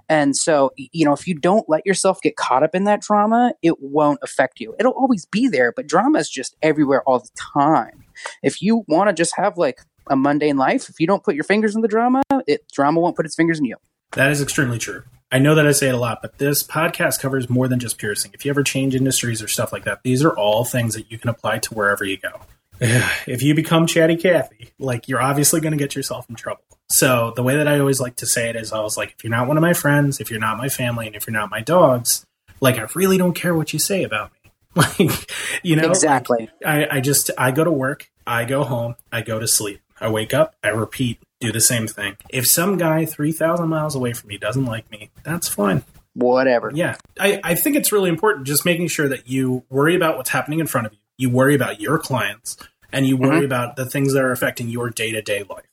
[0.09, 3.53] And so, you know, if you don't let yourself get caught up in that drama,
[3.61, 4.75] it won't affect you.
[4.79, 8.03] It'll always be there, but drama is just everywhere all the time.
[8.43, 11.43] If you want to just have like a mundane life, if you don't put your
[11.43, 13.77] fingers in the drama, it drama won't put its fingers in you.
[14.13, 15.03] That is extremely true.
[15.31, 17.97] I know that I say it a lot, but this podcast covers more than just
[17.97, 18.31] piercing.
[18.33, 21.17] If you ever change industries or stuff like that, these are all things that you
[21.17, 22.41] can apply to wherever you go.
[22.81, 26.63] if you become chatty Cathy, like you're obviously going to get yourself in trouble.
[26.89, 29.23] So the way that I always like to say it is I was like, if
[29.23, 31.49] you're not one of my friends, if you're not my family, and if you're not
[31.49, 32.25] my dogs,
[32.59, 34.37] like I really don't care what you say about me.
[34.73, 35.29] Like,
[35.63, 36.49] you know, exactly.
[36.65, 39.81] I, I just, I go to work, I go home, I go to sleep.
[39.99, 42.15] I wake up, I repeat, do the same thing.
[42.29, 45.83] If some guy 3,000 miles away from me doesn't like me, that's fine.
[46.13, 46.71] Whatever.
[46.73, 46.95] Yeah.
[47.19, 50.59] I, I think it's really important just making sure that you worry about what's happening
[50.59, 52.57] in front of you, you worry about your clients,
[52.93, 53.45] and you worry mm-hmm.
[53.45, 55.65] about the things that are affecting your day to day life.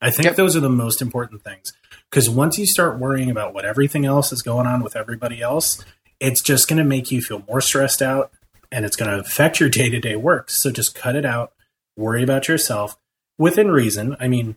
[0.00, 0.36] I think yep.
[0.36, 1.72] those are the most important things.
[2.10, 5.84] Because once you start worrying about what everything else is going on with everybody else,
[6.20, 8.30] it's just going to make you feel more stressed out
[8.70, 10.50] and it's going to affect your day to day work.
[10.50, 11.52] So just cut it out,
[11.96, 12.96] worry about yourself
[13.36, 14.16] within reason.
[14.20, 14.56] I mean,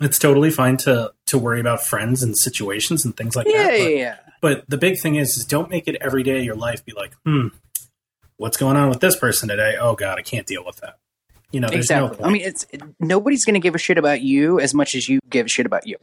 [0.00, 3.78] it's totally fine to to worry about friends and situations and things like yeah, that.
[3.78, 6.56] But, yeah, But the big thing is, is don't make it every day of your
[6.56, 7.48] life be like, hmm,
[8.36, 9.76] what's going on with this person today?
[9.80, 10.98] Oh God, I can't deal with that.
[11.54, 12.18] You know, exactly.
[12.18, 12.66] No I mean, it's
[12.98, 15.66] nobody's going to give a shit about you as much as you give a shit
[15.66, 15.98] about you.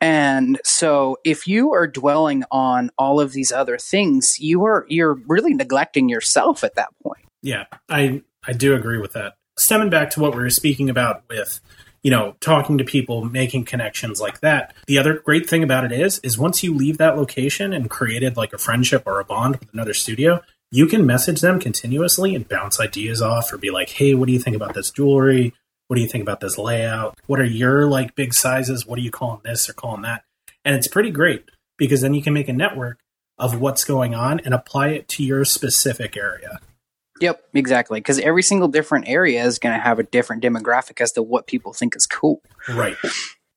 [0.00, 5.14] And so, if you are dwelling on all of these other things, you are you're
[5.28, 7.24] really neglecting yourself at that point.
[7.42, 9.34] Yeah, I I do agree with that.
[9.56, 11.60] Stemming back to what we were speaking about with
[12.02, 14.74] you know, talking to people, making connections like that.
[14.86, 18.36] The other great thing about it is, is once you leave that location and created
[18.36, 22.48] like a friendship or a bond with another studio, you can message them continuously and
[22.48, 25.54] bounce ideas off or be like, hey, what do you think about this jewelry?
[25.86, 27.18] What do you think about this layout?
[27.26, 28.86] What are your like big sizes?
[28.86, 30.24] What are you calling this or calling that?
[30.64, 31.44] And it's pretty great
[31.76, 32.98] because then you can make a network
[33.38, 36.58] of what's going on and apply it to your specific area.
[37.22, 38.00] Yep, exactly.
[38.00, 41.46] Because every single different area is going to have a different demographic as to what
[41.46, 42.42] people think is cool.
[42.68, 42.96] Right.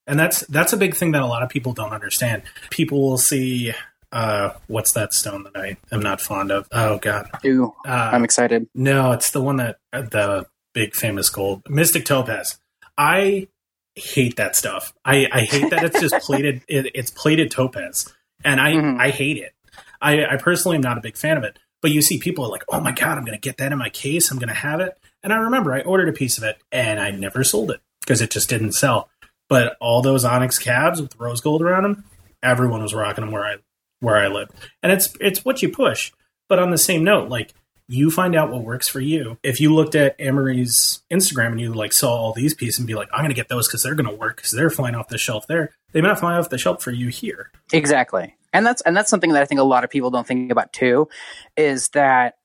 [0.08, 2.44] And that's that's a big thing that a lot of people don't understand.
[2.70, 3.74] People will see
[4.12, 6.68] uh, what's that stone that I am not fond of?
[6.72, 8.68] Oh God, Ooh, uh, I'm excited.
[8.76, 12.60] No, it's the one that the big famous gold mystic topaz.
[12.98, 13.48] I
[13.96, 14.94] hate that stuff.
[15.04, 16.62] I, I hate that it's just plated.
[16.68, 19.02] It, it's plated topaz, and I mm-hmm.
[19.02, 19.54] I hate it.
[20.02, 21.58] I, I personally am not a big fan of it.
[21.86, 23.78] But you see people are like, oh my God, I'm going to get that in
[23.78, 24.32] my case.
[24.32, 24.98] I'm going to have it.
[25.22, 28.22] And I remember I ordered a piece of it and I never sold it because
[28.22, 29.08] it just didn't sell.
[29.50, 32.04] But all those Onyx cabs with rose gold around them,
[32.42, 33.58] everyone was rocking them where I
[34.00, 34.50] where I live.
[34.82, 36.12] And it's it's what you push.
[36.50, 37.54] But on the same note, like
[37.88, 39.38] you find out what works for you.
[39.44, 42.96] If you looked at Amory's Instagram and you like saw all these pieces and be
[42.96, 45.08] like, I'm going to get those because they're going to work because they're flying off
[45.08, 45.76] the shelf there.
[45.92, 47.52] They might fly off the shelf for you here.
[47.72, 50.52] Exactly and that's and that's something that I think a lot of people don't think
[50.52, 51.10] about too,
[51.58, 52.36] is that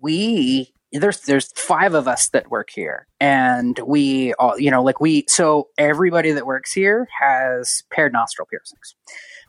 [0.00, 5.00] we there's there's five of us that work here, and we all you know like
[5.00, 8.94] we so everybody that works here has paired nostril piercings.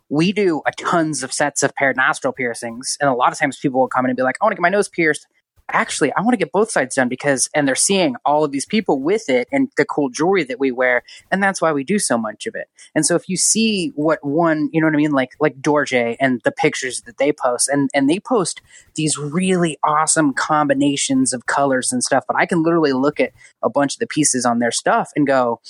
[0.10, 3.60] We do a tons of sets of paired nostril piercings, and a lot of times
[3.60, 5.28] people will come in and be like, "I want to get my nose pierced."
[5.72, 8.66] Actually, I want to get both sides done because, and they're seeing all of these
[8.66, 11.04] people with it and the cool jewelry that we wear.
[11.32, 12.68] And that's why we do so much of it.
[12.96, 15.12] And so if you see what one, you know what I mean?
[15.12, 18.62] Like, like Dorje and the pictures that they post and, and they post
[18.96, 22.26] these really awesome combinations of colors and stuff.
[22.28, 25.26] But I can literally look at a bunch of the pieces on their stuff and
[25.26, 25.62] go,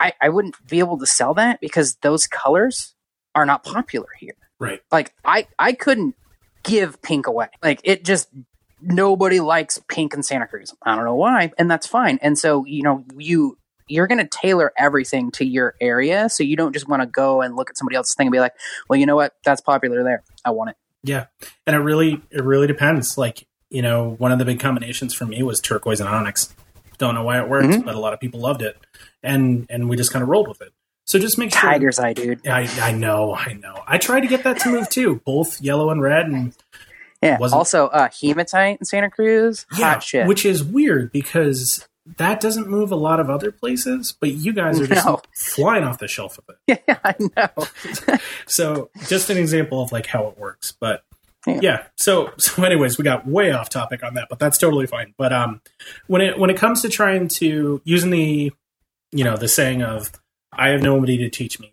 [0.00, 2.94] I, I wouldn't be able to sell that because those colors
[3.34, 4.34] are not popular here.
[4.58, 4.80] Right.
[4.90, 6.14] Like I, I couldn't
[6.62, 7.48] give pink away.
[7.62, 8.28] Like it just
[8.84, 10.74] nobody likes pink and Santa Cruz.
[10.82, 12.18] I don't know why, and that's fine.
[12.22, 16.56] And so, you know, you you're going to tailor everything to your area, so you
[16.56, 18.54] don't just want to go and look at somebody else's thing and be like,
[18.88, 19.34] "Well, you know what?
[19.44, 20.22] That's popular there.
[20.44, 21.26] I want it." Yeah,
[21.66, 23.18] and it really it really depends.
[23.18, 26.54] Like, you know, one of the big combinations for me was turquoise and onyx.
[26.96, 27.82] Don't know why it worked, mm-hmm.
[27.82, 28.78] but a lot of people loved it,
[29.22, 30.72] and and we just kind of rolled with it.
[31.06, 31.60] So just make sure.
[31.60, 32.46] Tiger's eye, dude.
[32.46, 33.82] I, I know, I know.
[33.86, 36.54] I tried to get that to move too, both yellow and red, and
[37.24, 37.38] yeah.
[37.38, 39.66] Wasn't, also, uh, hematite in Santa Cruz.
[39.76, 41.86] Yeah, which is weird because
[42.18, 45.22] that doesn't move a lot of other places, but you guys are just no.
[45.34, 46.82] flying off the shelf with it.
[46.88, 48.18] Yeah, I know.
[48.46, 51.04] so, just an example of like how it works, but
[51.46, 51.60] yeah.
[51.62, 51.82] yeah.
[51.96, 55.14] So, so anyways, we got way off topic on that, but that's totally fine.
[55.16, 55.60] But um,
[56.06, 58.52] when it when it comes to trying to using the,
[59.12, 60.10] you know, the saying of
[60.52, 61.72] "I have nobody to teach me,"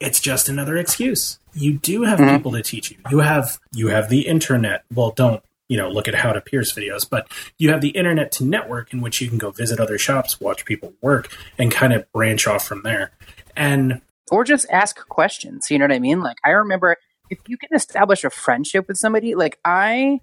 [0.00, 1.38] it's just another excuse.
[1.54, 2.36] You do have mm-hmm.
[2.36, 2.98] people to teach you.
[3.10, 4.84] You have you have the internet.
[4.94, 7.28] Well, don't you know look at how to pierce videos, but
[7.58, 10.64] you have the internet to network in which you can go visit other shops, watch
[10.64, 13.12] people work, and kind of branch off from there.
[13.56, 15.70] And or just ask questions.
[15.70, 16.20] You know what I mean?
[16.20, 16.96] Like I remember
[17.30, 20.20] if you can establish a friendship with somebody, like I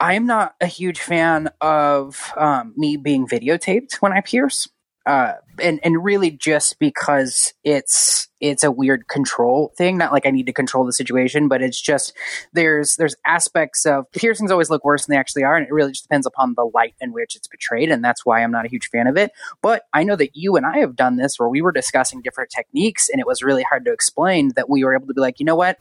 [0.00, 4.68] I'm not a huge fan of um, me being videotaped when I pierce.
[5.06, 9.98] Uh, and and really just because it's it's a weird control thing.
[9.98, 12.14] Not like I need to control the situation, but it's just
[12.54, 15.92] there's there's aspects of piercings always look worse than they actually are, and it really
[15.92, 18.68] just depends upon the light in which it's portrayed, and that's why I'm not a
[18.68, 19.32] huge fan of it.
[19.60, 22.50] But I know that you and I have done this where we were discussing different
[22.50, 25.38] techniques, and it was really hard to explain that we were able to be like,
[25.38, 25.78] you know what,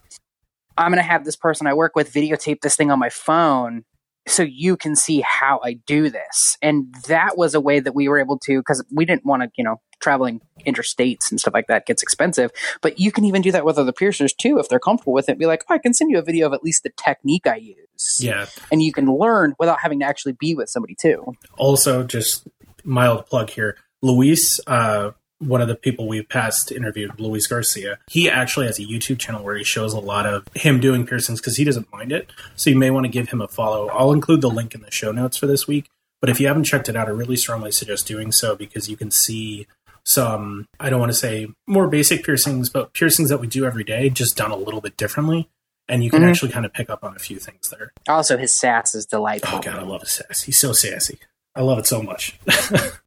[0.78, 3.86] I'm going to have this person I work with videotape this thing on my phone
[4.26, 6.58] so you can see how I do this.
[6.62, 9.50] And that was a way that we were able to, because we didn't want to,
[9.56, 12.52] you know, traveling interstates and stuff like that gets expensive.
[12.82, 15.38] But you can even do that with other piercers too, if they're comfortable with it.
[15.40, 17.56] Be like, oh, I can send you a video of at least the technique I
[17.58, 18.18] use.
[18.20, 18.48] Yeah.
[18.72, 21.34] And you can learn without having to actually be with somebody too.
[21.58, 22.48] Also, just
[22.84, 23.78] mild plug here.
[24.02, 25.12] Luis, uh,
[25.48, 29.44] one of the people we've past interviewed, Luis Garcia, he actually has a YouTube channel
[29.44, 32.32] where he shows a lot of him doing piercings because he doesn't mind it.
[32.56, 33.88] So you may want to give him a follow.
[33.90, 35.90] I'll include the link in the show notes for this week.
[36.22, 38.96] But if you haven't checked it out, I really strongly suggest doing so because you
[38.96, 39.68] can see
[40.06, 43.84] some, I don't want to say more basic piercings, but piercings that we do every
[43.84, 45.50] day, just done a little bit differently.
[45.90, 46.30] And you can mm-hmm.
[46.30, 47.92] actually kind of pick up on a few things there.
[48.08, 49.58] Also, his sass is delightful.
[49.58, 50.44] Oh, God, I love his sass.
[50.44, 51.20] He's so sassy.
[51.56, 52.40] I love it so much.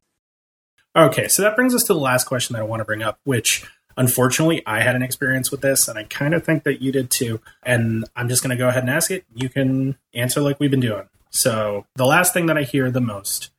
[0.97, 3.19] Okay, so that brings us to the last question that I want to bring up,
[3.23, 3.63] which
[3.97, 7.11] unfortunately I had an experience with this, and I kind of think that you did
[7.11, 7.39] too.
[7.61, 9.23] And I'm just going to go ahead and ask it.
[9.35, 11.07] You can answer like we've been doing.
[11.29, 13.51] So the last thing that I hear the most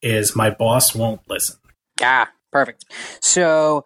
[0.00, 1.56] is my boss won't listen.
[2.00, 2.86] Ah, perfect.
[3.20, 3.84] So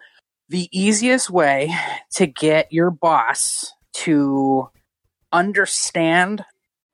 [0.49, 1.75] the easiest way
[2.15, 4.71] to get your boss to
[5.33, 6.45] understand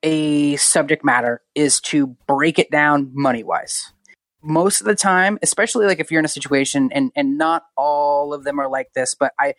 [0.02, 3.92] a subject matter is to break it down money wise
[4.48, 8.32] most of the time, especially like if you're in a situation and and not all
[8.32, 9.54] of them are like this, but I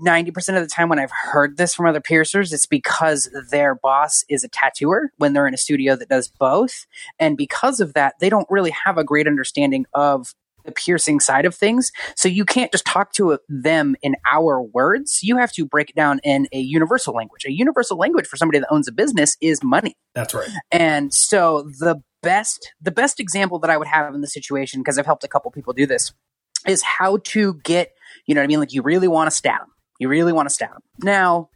[0.00, 4.24] 90% of the time when I've heard this from other piercers, it's because their boss
[4.28, 6.86] is a tattooer when they're in a studio that does both.
[7.20, 10.34] And because of that, they don't really have a great understanding of
[10.64, 11.92] the piercing side of things.
[12.16, 15.20] So you can't just talk to them in our words.
[15.22, 17.44] You have to break it down in a universal language.
[17.44, 19.96] A universal language for somebody that owns a business is money.
[20.14, 20.48] That's right.
[20.72, 24.98] And so the best the best example that I would have in the situation because
[24.98, 26.12] I've helped a couple people do this
[26.66, 27.92] is how to get
[28.26, 29.66] you know what I mean like you really want to Statim.
[29.98, 30.78] You really want to Statim.
[31.02, 31.50] Now,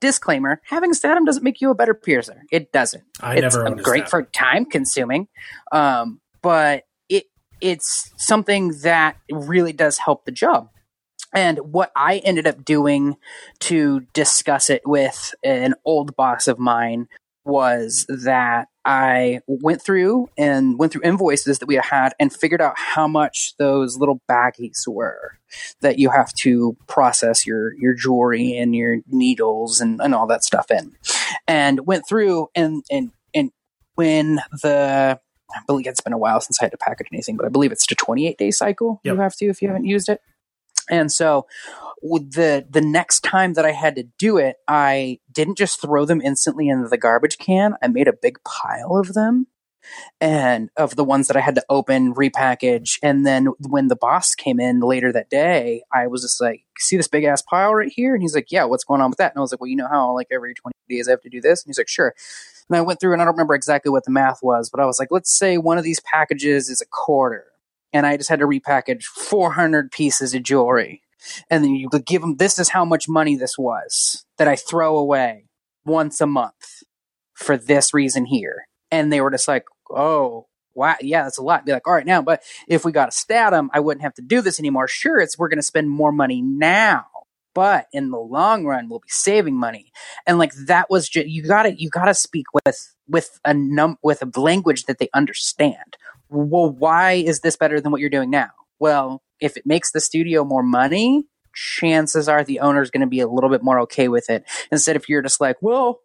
[0.00, 2.42] disclaimer: having a Statim doesn't make you a better piercer.
[2.50, 3.04] It doesn't.
[3.20, 5.28] I it's never great for time consuming,
[5.72, 7.24] um, but it
[7.60, 10.68] it's something that really does help the job.
[11.34, 13.16] And what I ended up doing
[13.60, 17.08] to discuss it with an old boss of mine
[17.44, 22.74] was that I went through and went through invoices that we had and figured out
[22.76, 25.38] how much those little baggies were
[25.80, 30.44] that you have to process your your jewelry and your needles and, and all that
[30.44, 30.92] stuff in.
[31.46, 33.50] And went through and and and
[33.94, 35.20] when the
[35.54, 37.72] I believe it's been a while since I had to package anything, but I believe
[37.72, 39.14] it's a 28 day cycle yep.
[39.14, 40.20] you have to if you haven't used it.
[40.90, 41.46] And so
[42.02, 46.20] the the next time that I had to do it, I didn't just throw them
[46.20, 47.74] instantly into the garbage can.
[47.82, 49.46] I made a big pile of them
[50.20, 52.98] and of the ones that I had to open, repackage.
[53.02, 56.96] And then when the boss came in later that day, I was just like, see
[56.96, 58.14] this big ass pile right here?
[58.14, 59.32] And he's like, yeah, what's going on with that?
[59.32, 61.30] And I was like, well, you know how like every 20 days I have to
[61.30, 61.62] do this?
[61.62, 62.14] And he's like, sure.
[62.68, 64.86] And I went through and I don't remember exactly what the math was, but I
[64.86, 67.46] was like, let's say one of these packages is a quarter.
[67.92, 71.02] And I just had to repackage 400 pieces of jewelry.
[71.50, 74.56] And then you would give them, this is how much money this was that I
[74.56, 75.46] throw away
[75.84, 76.82] once a month
[77.34, 78.66] for this reason here.
[78.90, 81.64] And they were just like, oh, wow, yeah, that's a lot.
[81.64, 84.22] Be like, all right, now, but if we got a Statim, I wouldn't have to
[84.22, 84.88] do this anymore.
[84.88, 87.06] Sure, it's we're going to spend more money now
[87.54, 89.92] but in the long run we'll be saving money
[90.26, 94.22] and like that was just you gotta you gotta speak with with a num with
[94.22, 95.96] a language that they understand
[96.32, 100.00] well why is this better than what you're doing now well if it makes the
[100.00, 103.80] studio more money chances are the owner is going to be a little bit more
[103.80, 106.00] okay with it instead if you're just like well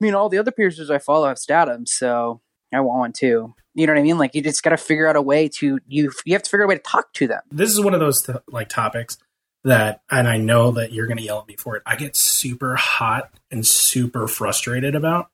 [0.00, 2.40] i mean all the other piercers i follow have Statim so
[2.72, 4.18] i want one too you know what I mean?
[4.18, 6.10] Like you just got to figure out a way to you.
[6.24, 7.42] You have to figure out a way to talk to them.
[7.52, 9.18] This is one of those like topics
[9.62, 12.16] that, and I know that you're going to yell at me for it, I get
[12.16, 15.30] super hot and super frustrated about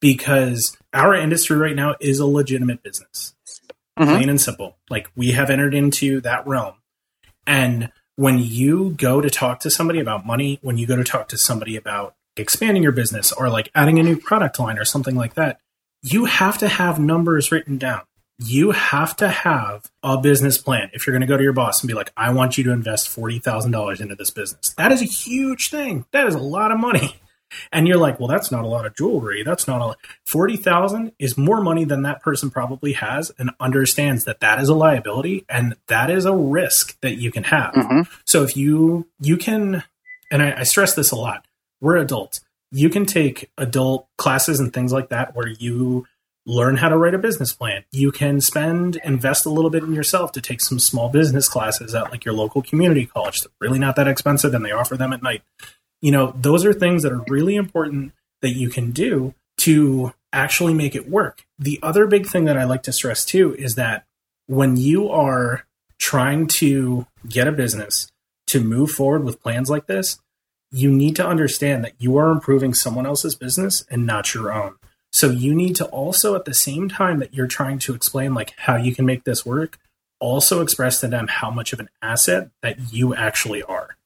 [0.00, 3.36] because our industry right now is a legitimate business.
[3.98, 4.14] Mm-hmm.
[4.14, 4.76] Plain and simple.
[4.90, 6.74] Like we have entered into that realm.
[7.46, 11.28] And when you go to talk to somebody about money, when you go to talk
[11.28, 15.14] to somebody about expanding your business or like adding a new product line or something
[15.14, 15.60] like that,
[16.02, 18.02] you have to have numbers written down
[18.38, 21.82] you have to have a business plan if you're going to go to your boss
[21.82, 24.74] and be like, I want you to invest $40,000 into this business.
[24.76, 26.04] That is a huge thing.
[26.12, 27.16] That is a lot of money.
[27.72, 29.42] And you're like, well, that's not a lot of jewelry.
[29.42, 29.98] That's not a lot.
[30.26, 34.74] 40,000 is more money than that person probably has and understands that that is a
[34.74, 37.74] liability and that is a risk that you can have.
[37.74, 38.00] Mm-hmm.
[38.24, 39.82] So if you, you can,
[40.30, 41.46] and I, I stress this a lot,
[41.80, 42.40] we're adults.
[42.70, 46.06] You can take adult classes and things like that where you
[46.46, 47.84] learn how to write a business plan.
[47.90, 51.94] You can spend, invest a little bit in yourself to take some small business classes
[51.94, 53.40] at like your local community college.
[53.40, 55.42] They're really not that expensive and they offer them at night.
[56.04, 60.74] You know, those are things that are really important that you can do to actually
[60.74, 61.46] make it work.
[61.58, 64.04] The other big thing that I like to stress too is that
[64.46, 65.64] when you are
[65.98, 68.12] trying to get a business
[68.48, 70.18] to move forward with plans like this,
[70.70, 74.74] you need to understand that you are improving someone else's business and not your own.
[75.10, 78.52] So you need to also at the same time that you're trying to explain like
[78.58, 79.78] how you can make this work,
[80.20, 83.96] also express to them how much of an asset that you actually are.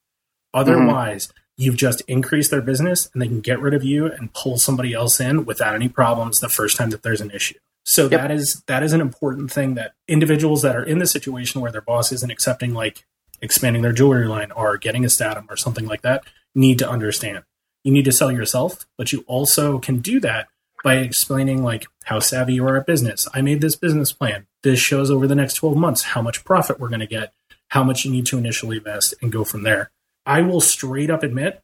[0.53, 1.39] Otherwise, mm-hmm.
[1.59, 4.93] You've just increased their business and they can get rid of you and pull somebody
[4.93, 7.55] else in without any problems the first time that there's an issue.
[7.83, 8.11] So yep.
[8.11, 11.71] that is that is an important thing that individuals that are in the situation where
[11.71, 13.05] their boss isn't accepting like
[13.41, 16.23] expanding their jewelry line or getting a Statim or something like that
[16.55, 17.43] need to understand.
[17.83, 20.47] You need to sell yourself, but you also can do that
[20.81, 23.27] by explaining like how savvy you are at business.
[23.33, 24.47] I made this business plan.
[24.63, 27.33] This shows over the next 12 months how much profit we're going to get,
[27.67, 29.91] how much you need to initially invest and go from there.
[30.29, 31.63] I will straight up admit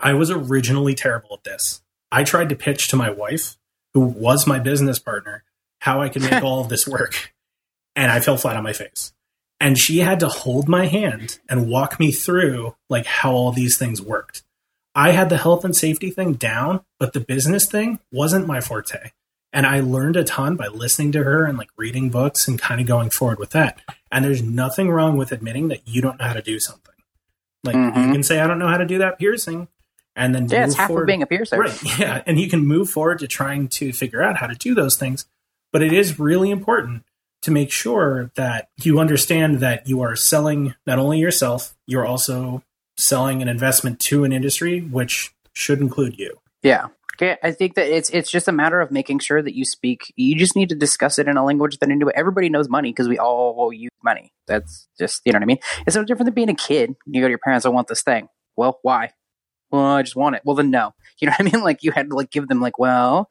[0.00, 1.82] I was originally terrible at this.
[2.10, 3.58] I tried to pitch to my wife,
[3.92, 5.44] who was my business partner,
[5.80, 7.34] how I could make all of this work.
[7.94, 9.12] And I fell flat on my face.
[9.60, 13.76] And she had to hold my hand and walk me through like how all these
[13.76, 14.42] things worked.
[14.94, 19.10] I had the health and safety thing down, but the business thing wasn't my forte.
[19.52, 22.80] And I learned a ton by listening to her and like reading books and kind
[22.80, 23.82] of going forward with that.
[24.10, 26.94] And there's nothing wrong with admitting that you don't know how to do something.
[27.64, 28.06] Like mm-hmm.
[28.06, 29.68] you can say, I don't know how to do that piercing.
[30.14, 31.02] And then yeah, it's half forward.
[31.02, 31.58] of being a piercer.
[31.58, 31.82] Right.
[31.98, 32.22] Yeah.
[32.26, 35.26] And you can move forward to trying to figure out how to do those things.
[35.72, 37.04] But it is really important
[37.42, 42.64] to make sure that you understand that you are selling not only yourself, you're also
[42.96, 46.40] selling an investment to an industry, which should include you.
[46.62, 46.88] Yeah.
[47.22, 50.12] I think that it's it's just a matter of making sure that you speak.
[50.16, 53.08] You just need to discuss it in a language that into everybody knows money because
[53.08, 54.32] we all use money.
[54.46, 55.58] That's just you know what I mean.
[55.86, 56.94] It's no different than being a kid.
[57.06, 58.28] You go to your parents, I want this thing.
[58.56, 59.12] Well, why?
[59.70, 60.42] Well, I just want it.
[60.44, 60.92] Well, then no.
[61.20, 61.62] You know what I mean?
[61.68, 63.28] Like you had to like give them like, well,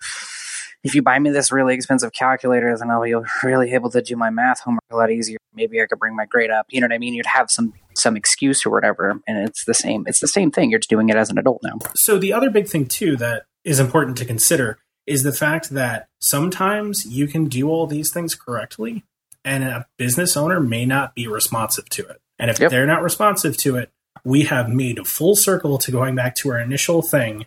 [0.84, 4.16] if you buy me this really expensive calculator, then I'll be really able to do
[4.16, 5.38] my math homework a lot easier.
[5.54, 6.68] Maybe I could bring my grade up.
[6.70, 7.14] You know what I mean?
[7.14, 10.04] You'd have some some excuse or whatever, and it's the same.
[10.08, 10.70] It's the same thing.
[10.70, 11.80] You're just doing it as an adult now.
[11.96, 16.07] So the other big thing too that is important to consider is the fact that
[16.20, 19.03] sometimes you can do all these things correctly,
[19.45, 22.20] and a business owner may not be responsive to it.
[22.39, 22.72] And if yep.
[22.72, 23.91] they're not responsive to it,
[24.24, 27.45] we have made a full circle to going back to our initial thing,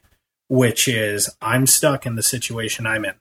[0.49, 3.15] which is I'm stuck in the situation I'm in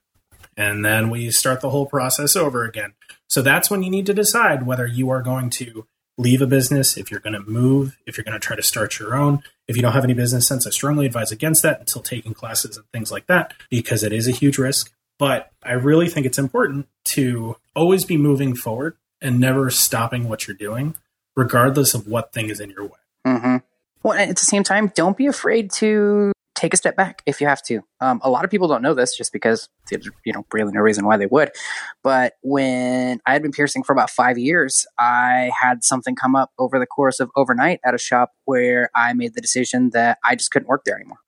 [0.59, 2.93] and then we start the whole process over again.
[3.29, 5.87] So that's when you need to decide whether you are going to
[6.19, 8.99] leave a business, if you're going to move, if you're going to try to start
[8.99, 9.41] your own.
[9.69, 12.75] If you don't have any business sense, I strongly advise against that until taking classes
[12.75, 14.91] and things like that because it is a huge risk.
[15.17, 20.45] But I really think it's important to always be moving forward and never stopping what
[20.45, 20.95] you're doing,
[21.35, 22.99] regardless of what thing is in your way.
[23.25, 23.57] Mm-hmm.
[24.03, 27.47] Well, at the same time, don't be afraid to take a step back if you
[27.47, 27.81] have to.
[28.01, 30.81] Um, a lot of people don't know this just because there's you know really no
[30.81, 31.51] reason why they would.
[32.03, 36.51] But when I had been piercing for about five years, I had something come up
[36.59, 40.35] over the course of overnight at a shop where I made the decision that I
[40.35, 41.19] just couldn't work there anymore.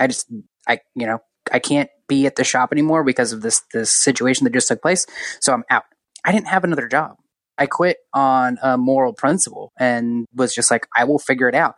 [0.00, 0.30] I just
[0.66, 1.18] I you know
[1.52, 4.80] I can't be at the shop anymore because of this this situation that just took
[4.80, 5.06] place.
[5.40, 5.84] So I'm out.
[6.24, 7.16] I didn't have another job.
[7.58, 11.74] I quit on a moral principle and was just like, I will figure it out.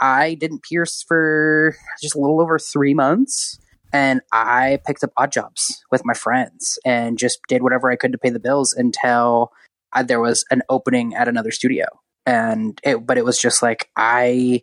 [0.00, 3.58] I didn't pierce for just a little over three months.
[3.92, 8.12] And I picked up odd jobs with my friends and just did whatever I could
[8.12, 9.50] to pay the bills until
[9.92, 11.86] I, there was an opening at another studio.
[12.26, 14.62] And it, but it was just like, I,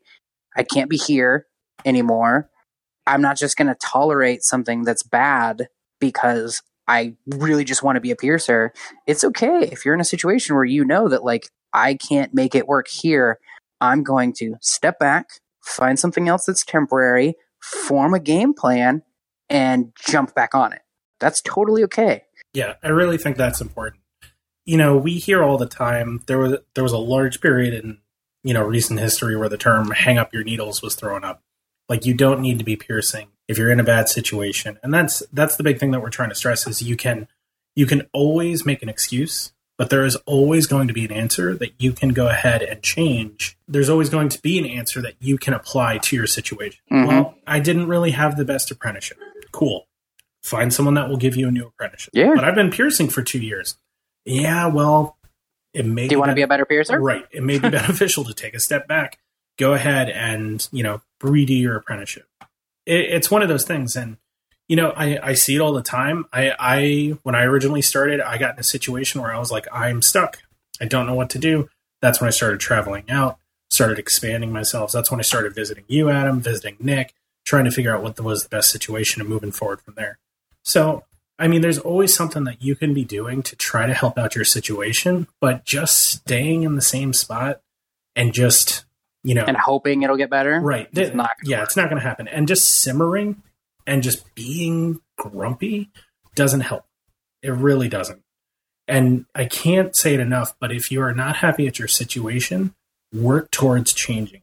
[0.55, 1.47] I can't be here
[1.85, 2.49] anymore.
[3.07, 5.67] I'm not just going to tolerate something that's bad
[5.99, 6.61] because
[6.91, 8.73] I really just want to be a piercer.
[9.07, 12.53] It's okay if you're in a situation where you know that like I can't make
[12.53, 13.39] it work here.
[13.79, 15.29] I'm going to step back,
[15.63, 19.03] find something else that's temporary, form a game plan,
[19.49, 20.81] and jump back on it.
[21.21, 22.23] That's totally okay.
[22.53, 24.01] Yeah, I really think that's important.
[24.65, 27.99] You know, we hear all the time there was there was a large period in
[28.43, 31.41] you know recent history where the term "hang up your needles" was thrown up.
[31.87, 35.21] Like you don't need to be piercing if you're in a bad situation, and that's
[35.31, 37.27] that's the big thing that we're trying to stress is you can
[37.75, 41.55] you can always make an excuse but there is always going to be an answer
[41.55, 43.57] that you can go ahead and change.
[43.67, 46.79] There's always going to be an answer that you can apply to your situation.
[46.91, 47.07] Mhm.
[47.07, 49.17] Well, I didn't really have the best apprenticeship.
[49.51, 49.87] Cool.
[50.43, 52.11] Find someone that will give you a new apprenticeship.
[52.13, 52.33] Yeah.
[52.35, 53.75] But I've been piercing for two years.
[54.23, 55.17] Yeah, well,
[55.73, 56.99] it may Do you want to be a better piercer?
[57.01, 57.25] Right.
[57.31, 59.17] It may be beneficial to take a step back,
[59.57, 62.27] go ahead and, you know, redo your apprenticeship.
[62.85, 63.95] It, it's one of those things.
[63.95, 64.17] And,
[64.67, 66.25] you know, I, I see it all the time.
[66.31, 69.67] I, I, when I originally started, I got in a situation where I was like,
[69.71, 70.39] I'm stuck.
[70.79, 71.69] I don't know what to do.
[72.01, 73.37] That's when I started traveling out,
[73.69, 74.91] started expanding myself.
[74.91, 77.13] That's when I started visiting you, Adam, visiting Nick,
[77.45, 80.17] trying to figure out what was the best situation and moving forward from there.
[80.63, 81.03] So,
[81.37, 84.35] I mean, there's always something that you can be doing to try to help out
[84.35, 87.61] your situation, but just staying in the same spot
[88.15, 88.85] and just,
[89.23, 90.59] you know, And hoping it'll get better.
[90.59, 90.87] right.
[90.93, 91.67] It's not yeah, work.
[91.67, 92.27] it's not going to happen.
[92.27, 93.41] And just simmering
[93.85, 95.89] and just being grumpy
[96.35, 96.85] doesn't help.
[97.43, 98.21] It really doesn't.
[98.87, 102.73] And I can't say it enough, but if you are not happy at your situation,
[103.13, 104.41] work towards changing.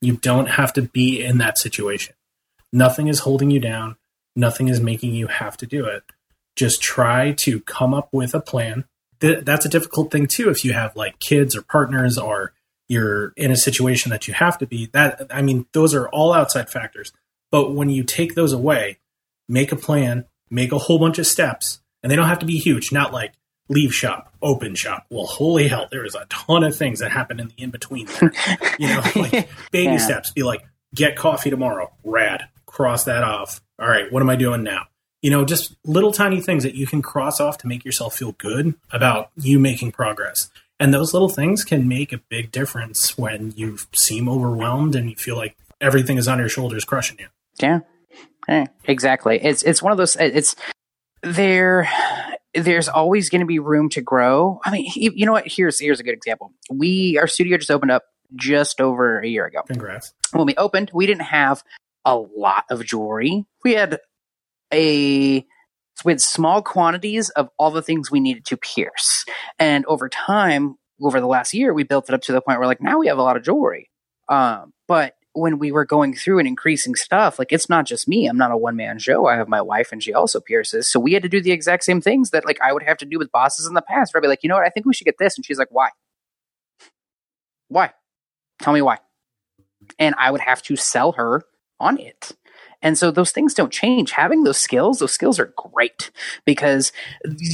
[0.00, 2.14] You don't have to be in that situation.
[2.72, 3.96] Nothing is holding you down.
[4.36, 6.02] Nothing is making you have to do it.
[6.56, 8.84] Just try to come up with a plan.
[9.20, 12.52] Th- that's a difficult thing too if you have like kids or partners or
[12.88, 14.86] you're in a situation that you have to be.
[14.92, 17.12] That I mean, those are all outside factors.
[17.50, 18.98] But when you take those away,
[19.48, 22.58] make a plan, make a whole bunch of steps, and they don't have to be
[22.58, 22.90] huge.
[22.92, 23.32] Not like
[23.68, 25.06] leave shop, open shop.
[25.10, 28.08] Well, holy hell, there is a ton of things that happen in the in between.
[28.78, 29.96] You know, like baby Yeah.
[29.98, 30.30] steps.
[30.30, 30.62] Be like,
[30.94, 31.92] get coffee tomorrow.
[32.04, 32.44] Rad.
[32.66, 33.60] Cross that off.
[33.80, 34.84] All right, what am I doing now?
[35.20, 38.32] You know, just little tiny things that you can cross off to make yourself feel
[38.38, 40.48] good about you making progress.
[40.80, 45.16] And those little things can make a big difference when you seem overwhelmed and you
[45.16, 47.26] feel like everything is on your shoulders crushing you.
[47.60, 47.80] Yeah.
[48.48, 49.38] Yeah, exactly.
[49.42, 50.16] It's it's one of those.
[50.16, 50.56] It's
[51.22, 51.88] there.
[52.54, 54.60] There's always going to be room to grow.
[54.64, 55.46] I mean, you, you know what?
[55.46, 56.54] Here's here's a good example.
[56.70, 58.04] We our studio just opened up
[58.34, 59.60] just over a year ago.
[59.66, 60.14] Congrats.
[60.32, 61.62] When we opened, we didn't have
[62.06, 63.44] a lot of jewelry.
[63.64, 64.00] We had
[64.72, 65.46] a
[66.06, 69.24] had small quantities of all the things we needed to pierce,
[69.58, 72.68] and over time, over the last year, we built it up to the point where
[72.68, 73.90] like now we have a lot of jewelry.
[74.28, 78.26] Um, but when we were going through and increasing stuff, like it's not just me.
[78.26, 79.26] I'm not a one man show.
[79.26, 80.90] I have my wife and she also pierces.
[80.90, 83.06] So we had to do the exact same things that like I would have to
[83.06, 84.12] do with bosses in the past.
[84.12, 84.64] Where I'd be like, you know what?
[84.64, 85.36] I think we should get this.
[85.36, 85.90] And she's like, why?
[87.68, 87.92] Why?
[88.60, 88.98] Tell me why.
[89.98, 91.44] And I would have to sell her
[91.78, 92.32] on it.
[92.80, 94.12] And so those things don't change.
[94.12, 96.10] Having those skills, those skills are great
[96.44, 96.92] because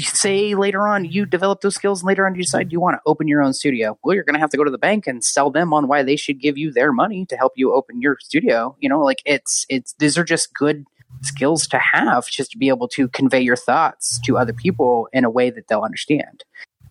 [0.01, 3.03] say later on you develop those skills and later on you decide you want to
[3.07, 3.99] open your own studio.
[4.03, 6.03] Well, you're going to have to go to the bank and sell them on why
[6.03, 8.77] they should give you their money to help you open your studio.
[8.81, 10.85] You know, like it's, it's, these are just good
[11.23, 15.25] skills to have just to be able to convey your thoughts to other people in
[15.25, 16.45] a way that they'll understand.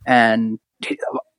[0.05, 0.59] And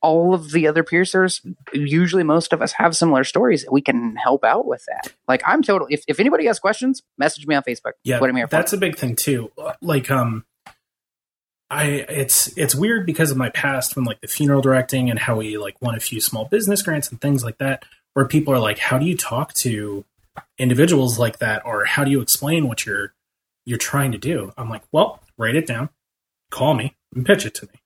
[0.04, 1.40] all of the other piercers,
[1.72, 3.64] usually most of us have similar stories.
[3.70, 5.14] We can help out with that.
[5.26, 5.88] Like I'm total.
[5.90, 7.92] If, if anybody has questions, message me on Facebook.
[8.04, 8.50] Yeah, what I'm here for.
[8.50, 9.50] that's a big thing too.
[9.80, 10.44] Like, um,
[11.70, 15.36] I it's it's weird because of my past from like the funeral directing and how
[15.36, 18.58] we like won a few small business grants and things like that, where people are
[18.58, 20.04] like, "How do you talk to
[20.58, 23.14] individuals like that?" or "How do you explain what you're
[23.64, 25.88] you're trying to do?" I'm like, "Well, write it down,
[26.50, 27.80] call me, and pitch it to me."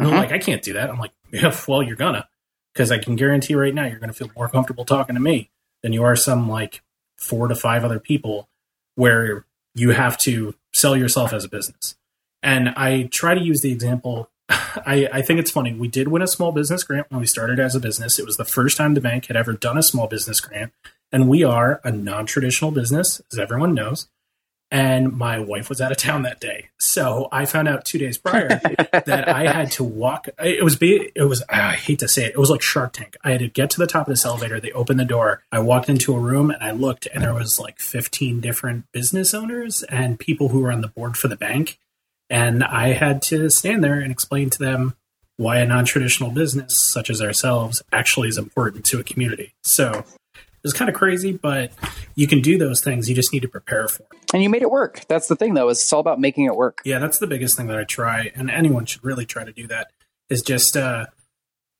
[0.00, 0.22] And they're Mhm.
[0.22, 2.28] like, "I can't do that." I'm like, "Yeah, well, you're gonna."
[2.72, 5.50] Because I can guarantee right now you're to feel more comfortable talking to me
[5.82, 6.82] than you are some like
[7.18, 8.48] four to five other people
[8.94, 9.44] where
[9.74, 11.96] you have to sell yourself as a business.
[12.42, 14.30] And I try to use the example.
[14.48, 15.74] I, I think it's funny.
[15.74, 18.18] We did win a small business grant when we started as a business.
[18.18, 20.72] It was the first time the bank had ever done a small business grant.
[21.12, 24.08] And we are a non traditional business, as everyone knows.
[24.70, 26.68] And my wife was out of town that day.
[26.78, 28.48] So I found out two days prior
[28.92, 30.28] that I had to walk.
[30.38, 32.92] It was, be- it was, ah, I hate to say it, it was like Shark
[32.92, 33.16] Tank.
[33.24, 34.60] I had to get to the top of this elevator.
[34.60, 35.42] They opened the door.
[35.50, 39.34] I walked into a room and I looked, and there was like 15 different business
[39.34, 41.78] owners and people who were on the board for the bank.
[42.28, 44.94] And I had to stand there and explain to them
[45.36, 49.54] why a non traditional business such as ourselves actually is important to a community.
[49.62, 50.04] So
[50.62, 51.72] it was kind of crazy, but
[52.14, 53.08] you can do those things.
[53.08, 54.18] You just need to prepare for it.
[54.34, 55.06] and you made it work.
[55.08, 55.68] That's the thing, though.
[55.70, 56.80] Is it's all about making it work.
[56.84, 59.66] Yeah, that's the biggest thing that I try, and anyone should really try to do
[59.68, 59.90] that.
[60.28, 61.06] Is just uh,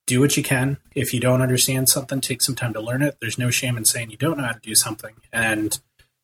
[0.06, 0.78] do what you can.
[0.94, 3.18] If you don't understand something, take some time to learn it.
[3.20, 5.78] There's no shame in saying you don't know how to do something, and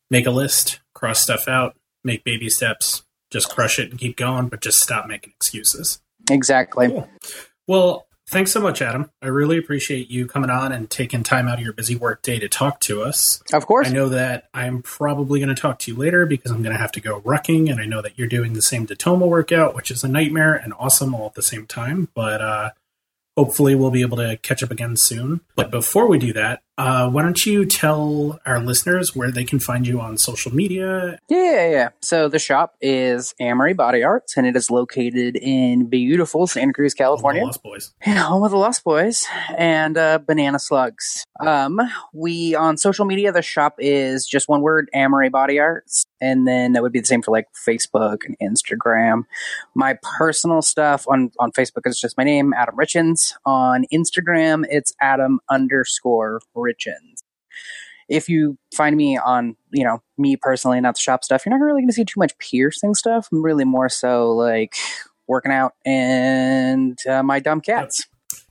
[0.09, 4.47] make a list, cross stuff out, make baby steps, just crush it and keep going,
[4.47, 6.01] but just stop making excuses.
[6.31, 6.87] Exactly.
[6.87, 7.09] Cool.
[7.67, 9.09] Well, Thanks so much, Adam.
[9.21, 12.39] I really appreciate you coming on and taking time out of your busy work day
[12.39, 13.41] to talk to us.
[13.53, 13.87] Of course.
[13.87, 16.79] I know that I'm probably going to talk to you later because I'm going to
[16.79, 19.91] have to go rucking, and I know that you're doing the same Datoma workout, which
[19.91, 22.09] is a nightmare and awesome all at the same time.
[22.13, 22.71] But uh,
[23.37, 25.39] hopefully, we'll be able to catch up again soon.
[25.55, 29.59] But before we do that, uh, why don't you tell our listeners where they can
[29.59, 31.17] find you on social media?
[31.27, 31.89] Yeah, yeah, yeah.
[32.01, 36.93] So the shop is Amory Body Arts, and it is located in beautiful Santa Cruz,
[36.93, 37.43] California.
[37.43, 37.93] Lost Boys.
[38.05, 39.25] Yeah, home of the Lost Boys
[39.57, 41.25] and uh, Banana Slugs.
[41.39, 41.79] Um,
[42.13, 46.73] we on social media, the shop is just one word, Amory Body Arts, and then
[46.73, 49.23] that would be the same for like Facebook and Instagram.
[49.73, 53.33] My personal stuff on on Facebook is just my name, Adam Richens.
[53.45, 57.23] On Instagram, it's Adam underscore Richens.
[58.09, 61.63] If you find me on, you know, me personally, not the shop stuff, you're not
[61.63, 63.27] really going to see too much piercing stuff.
[63.31, 64.75] I'm really more so like
[65.27, 68.05] working out and uh, my dumb cats.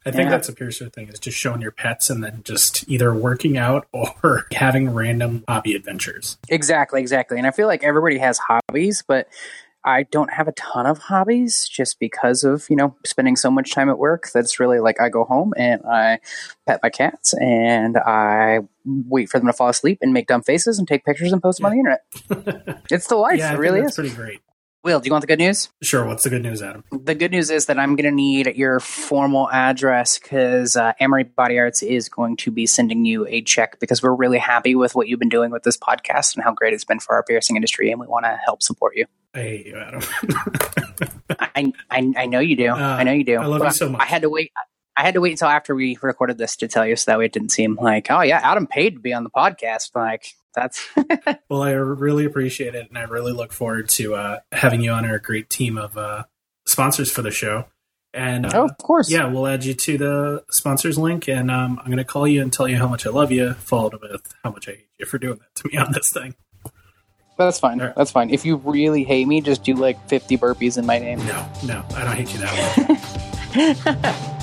[0.04, 0.30] I think Yeah.
[0.30, 3.88] that's a piercer thing is just showing your pets and then just either working out
[4.22, 6.36] or having random hobby adventures.
[6.48, 7.38] Exactly, exactly.
[7.38, 9.26] And I feel like everybody has hobbies, but
[9.86, 13.72] I don't have a ton of hobbies just because of, you know, spending so much
[13.72, 14.28] time at work.
[14.34, 16.18] That's really like I go home and I
[16.66, 20.80] pet my cats and I wait for them to fall asleep and make dumb faces
[20.80, 22.84] and take pictures and post them on the internet.
[22.90, 23.38] it's the life.
[23.38, 23.94] yeah, it really is.
[23.94, 24.40] pretty great.
[24.82, 25.68] Will, do you want the good news?
[25.82, 26.06] Sure.
[26.06, 26.84] What's the good news, Adam?
[26.92, 31.24] The good news is that I'm going to need your formal address because uh, Amory
[31.24, 34.94] Body Arts is going to be sending you a check because we're really happy with
[34.94, 37.56] what you've been doing with this podcast and how great it's been for our piercing
[37.56, 39.06] industry, and we want to help support you.
[39.36, 40.00] I hate you, Adam.
[41.38, 42.68] I, I, I know you do.
[42.70, 43.36] Uh, I know you do.
[43.36, 44.00] I love you so much.
[44.00, 44.50] I had to wait.
[44.96, 47.26] I had to wait until after we recorded this to tell you, so that way
[47.26, 49.94] it didn't seem like, oh yeah, Adam paid to be on the podcast.
[49.94, 50.88] Like that's
[51.50, 55.04] well, I really appreciate it, and I really look forward to uh, having you on
[55.04, 56.24] our great team of uh,
[56.66, 57.66] sponsors for the show.
[58.14, 59.10] And uh, oh, of course.
[59.10, 62.40] yeah, we'll add you to the sponsors link, and um, I'm going to call you
[62.40, 65.04] and tell you how much I love you, followed with how much I hate you
[65.04, 66.36] for doing that to me on this thing.
[67.36, 67.80] That's fine.
[67.80, 67.96] All right.
[67.96, 68.30] That's fine.
[68.30, 71.18] If you really hate me, just do like 50 burpees in my name.
[71.26, 72.88] No, no, I don't hate you that
[74.08, 74.32] much.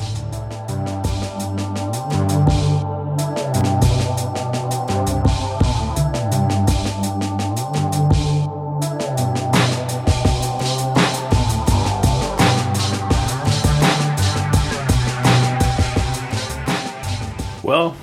[17.63, 17.95] Well,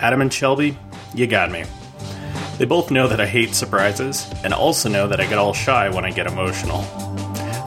[0.00, 0.76] Adam and Shelby,
[1.14, 1.64] you got me.
[2.58, 5.88] They both know that I hate surprises, and also know that I get all shy
[5.88, 6.82] when I get emotional.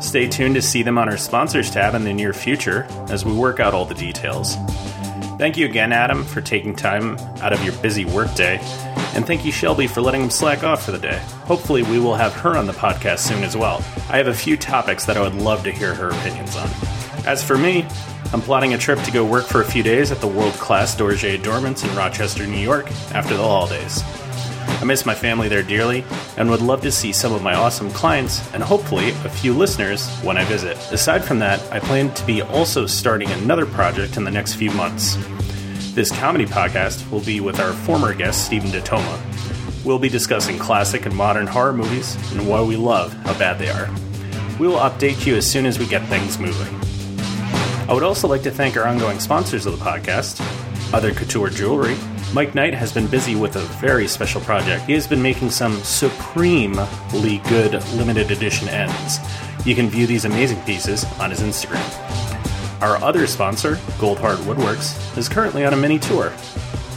[0.02, 3.34] Stay tuned to see them on our sponsors tab in the near future as we
[3.34, 4.56] work out all the details.
[5.38, 8.60] Thank you again, Adam, for taking time out of your busy workday,
[9.14, 11.20] and thank you, Shelby, for letting him slack off for the day.
[11.46, 13.84] Hopefully, we will have her on the podcast soon as well.
[14.10, 16.70] I have a few topics that I would love to hear her opinions on.
[17.26, 17.86] As for me,
[18.32, 20.96] I'm plotting a trip to go work for a few days at the world class
[20.96, 24.02] Dorje Dormants in Rochester, New York after the holidays.
[24.80, 26.06] I miss my family there dearly
[26.38, 30.08] and would love to see some of my awesome clients and hopefully a few listeners
[30.20, 30.78] when I visit.
[30.92, 34.70] Aside from that, I plan to be also starting another project in the next few
[34.72, 35.16] months.
[35.96, 39.20] This comedy podcast will be with our former guest, Stephen Datoma.
[39.84, 43.70] We'll be discussing classic and modern horror movies and why we love how bad they
[43.70, 43.90] are.
[44.60, 46.74] We will update you as soon as we get things moving.
[47.90, 50.40] I would also like to thank our ongoing sponsors of the podcast,
[50.94, 51.96] Other Couture Jewelry.
[52.34, 54.84] Mike Knight has been busy with a very special project.
[54.86, 59.20] He has been making some supremely good limited edition ends.
[59.66, 61.82] You can view these amazing pieces on his Instagram.
[62.82, 66.34] Our other sponsor, Goldheart Woodworks, is currently on a mini tour,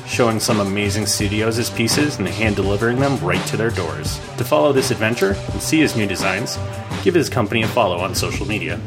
[0.05, 4.19] showing some amazing studios as pieces and hand delivering them right to their doors.
[4.37, 6.59] To follow this adventure and see his new designs,
[7.05, 8.81] give his company a follow on social media.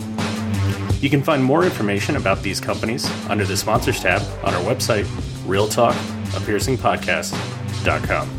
[0.99, 5.05] You can find more information about these companies under the sponsors tab on our website,
[6.33, 8.29] realtalkapiercingpodcast.com.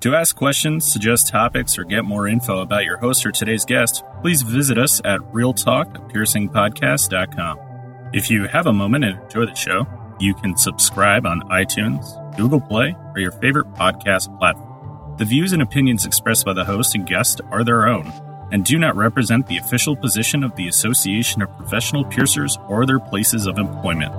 [0.00, 4.04] To ask questions, suggest topics, or get more info about your host or today's guest,
[4.20, 7.58] please visit us at realtalkpiercingpodcast.com.
[8.12, 9.86] If you have a moment and enjoy the show,
[10.20, 15.16] you can subscribe on iTunes, Google Play, or your favorite podcast platform.
[15.16, 18.12] The views and opinions expressed by the host and guest are their own
[18.54, 23.00] and do not represent the official position of the Association of Professional Piercers or their
[23.00, 24.14] places of employment.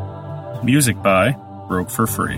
[0.61, 1.31] Music by
[1.69, 2.38] Broke for Free.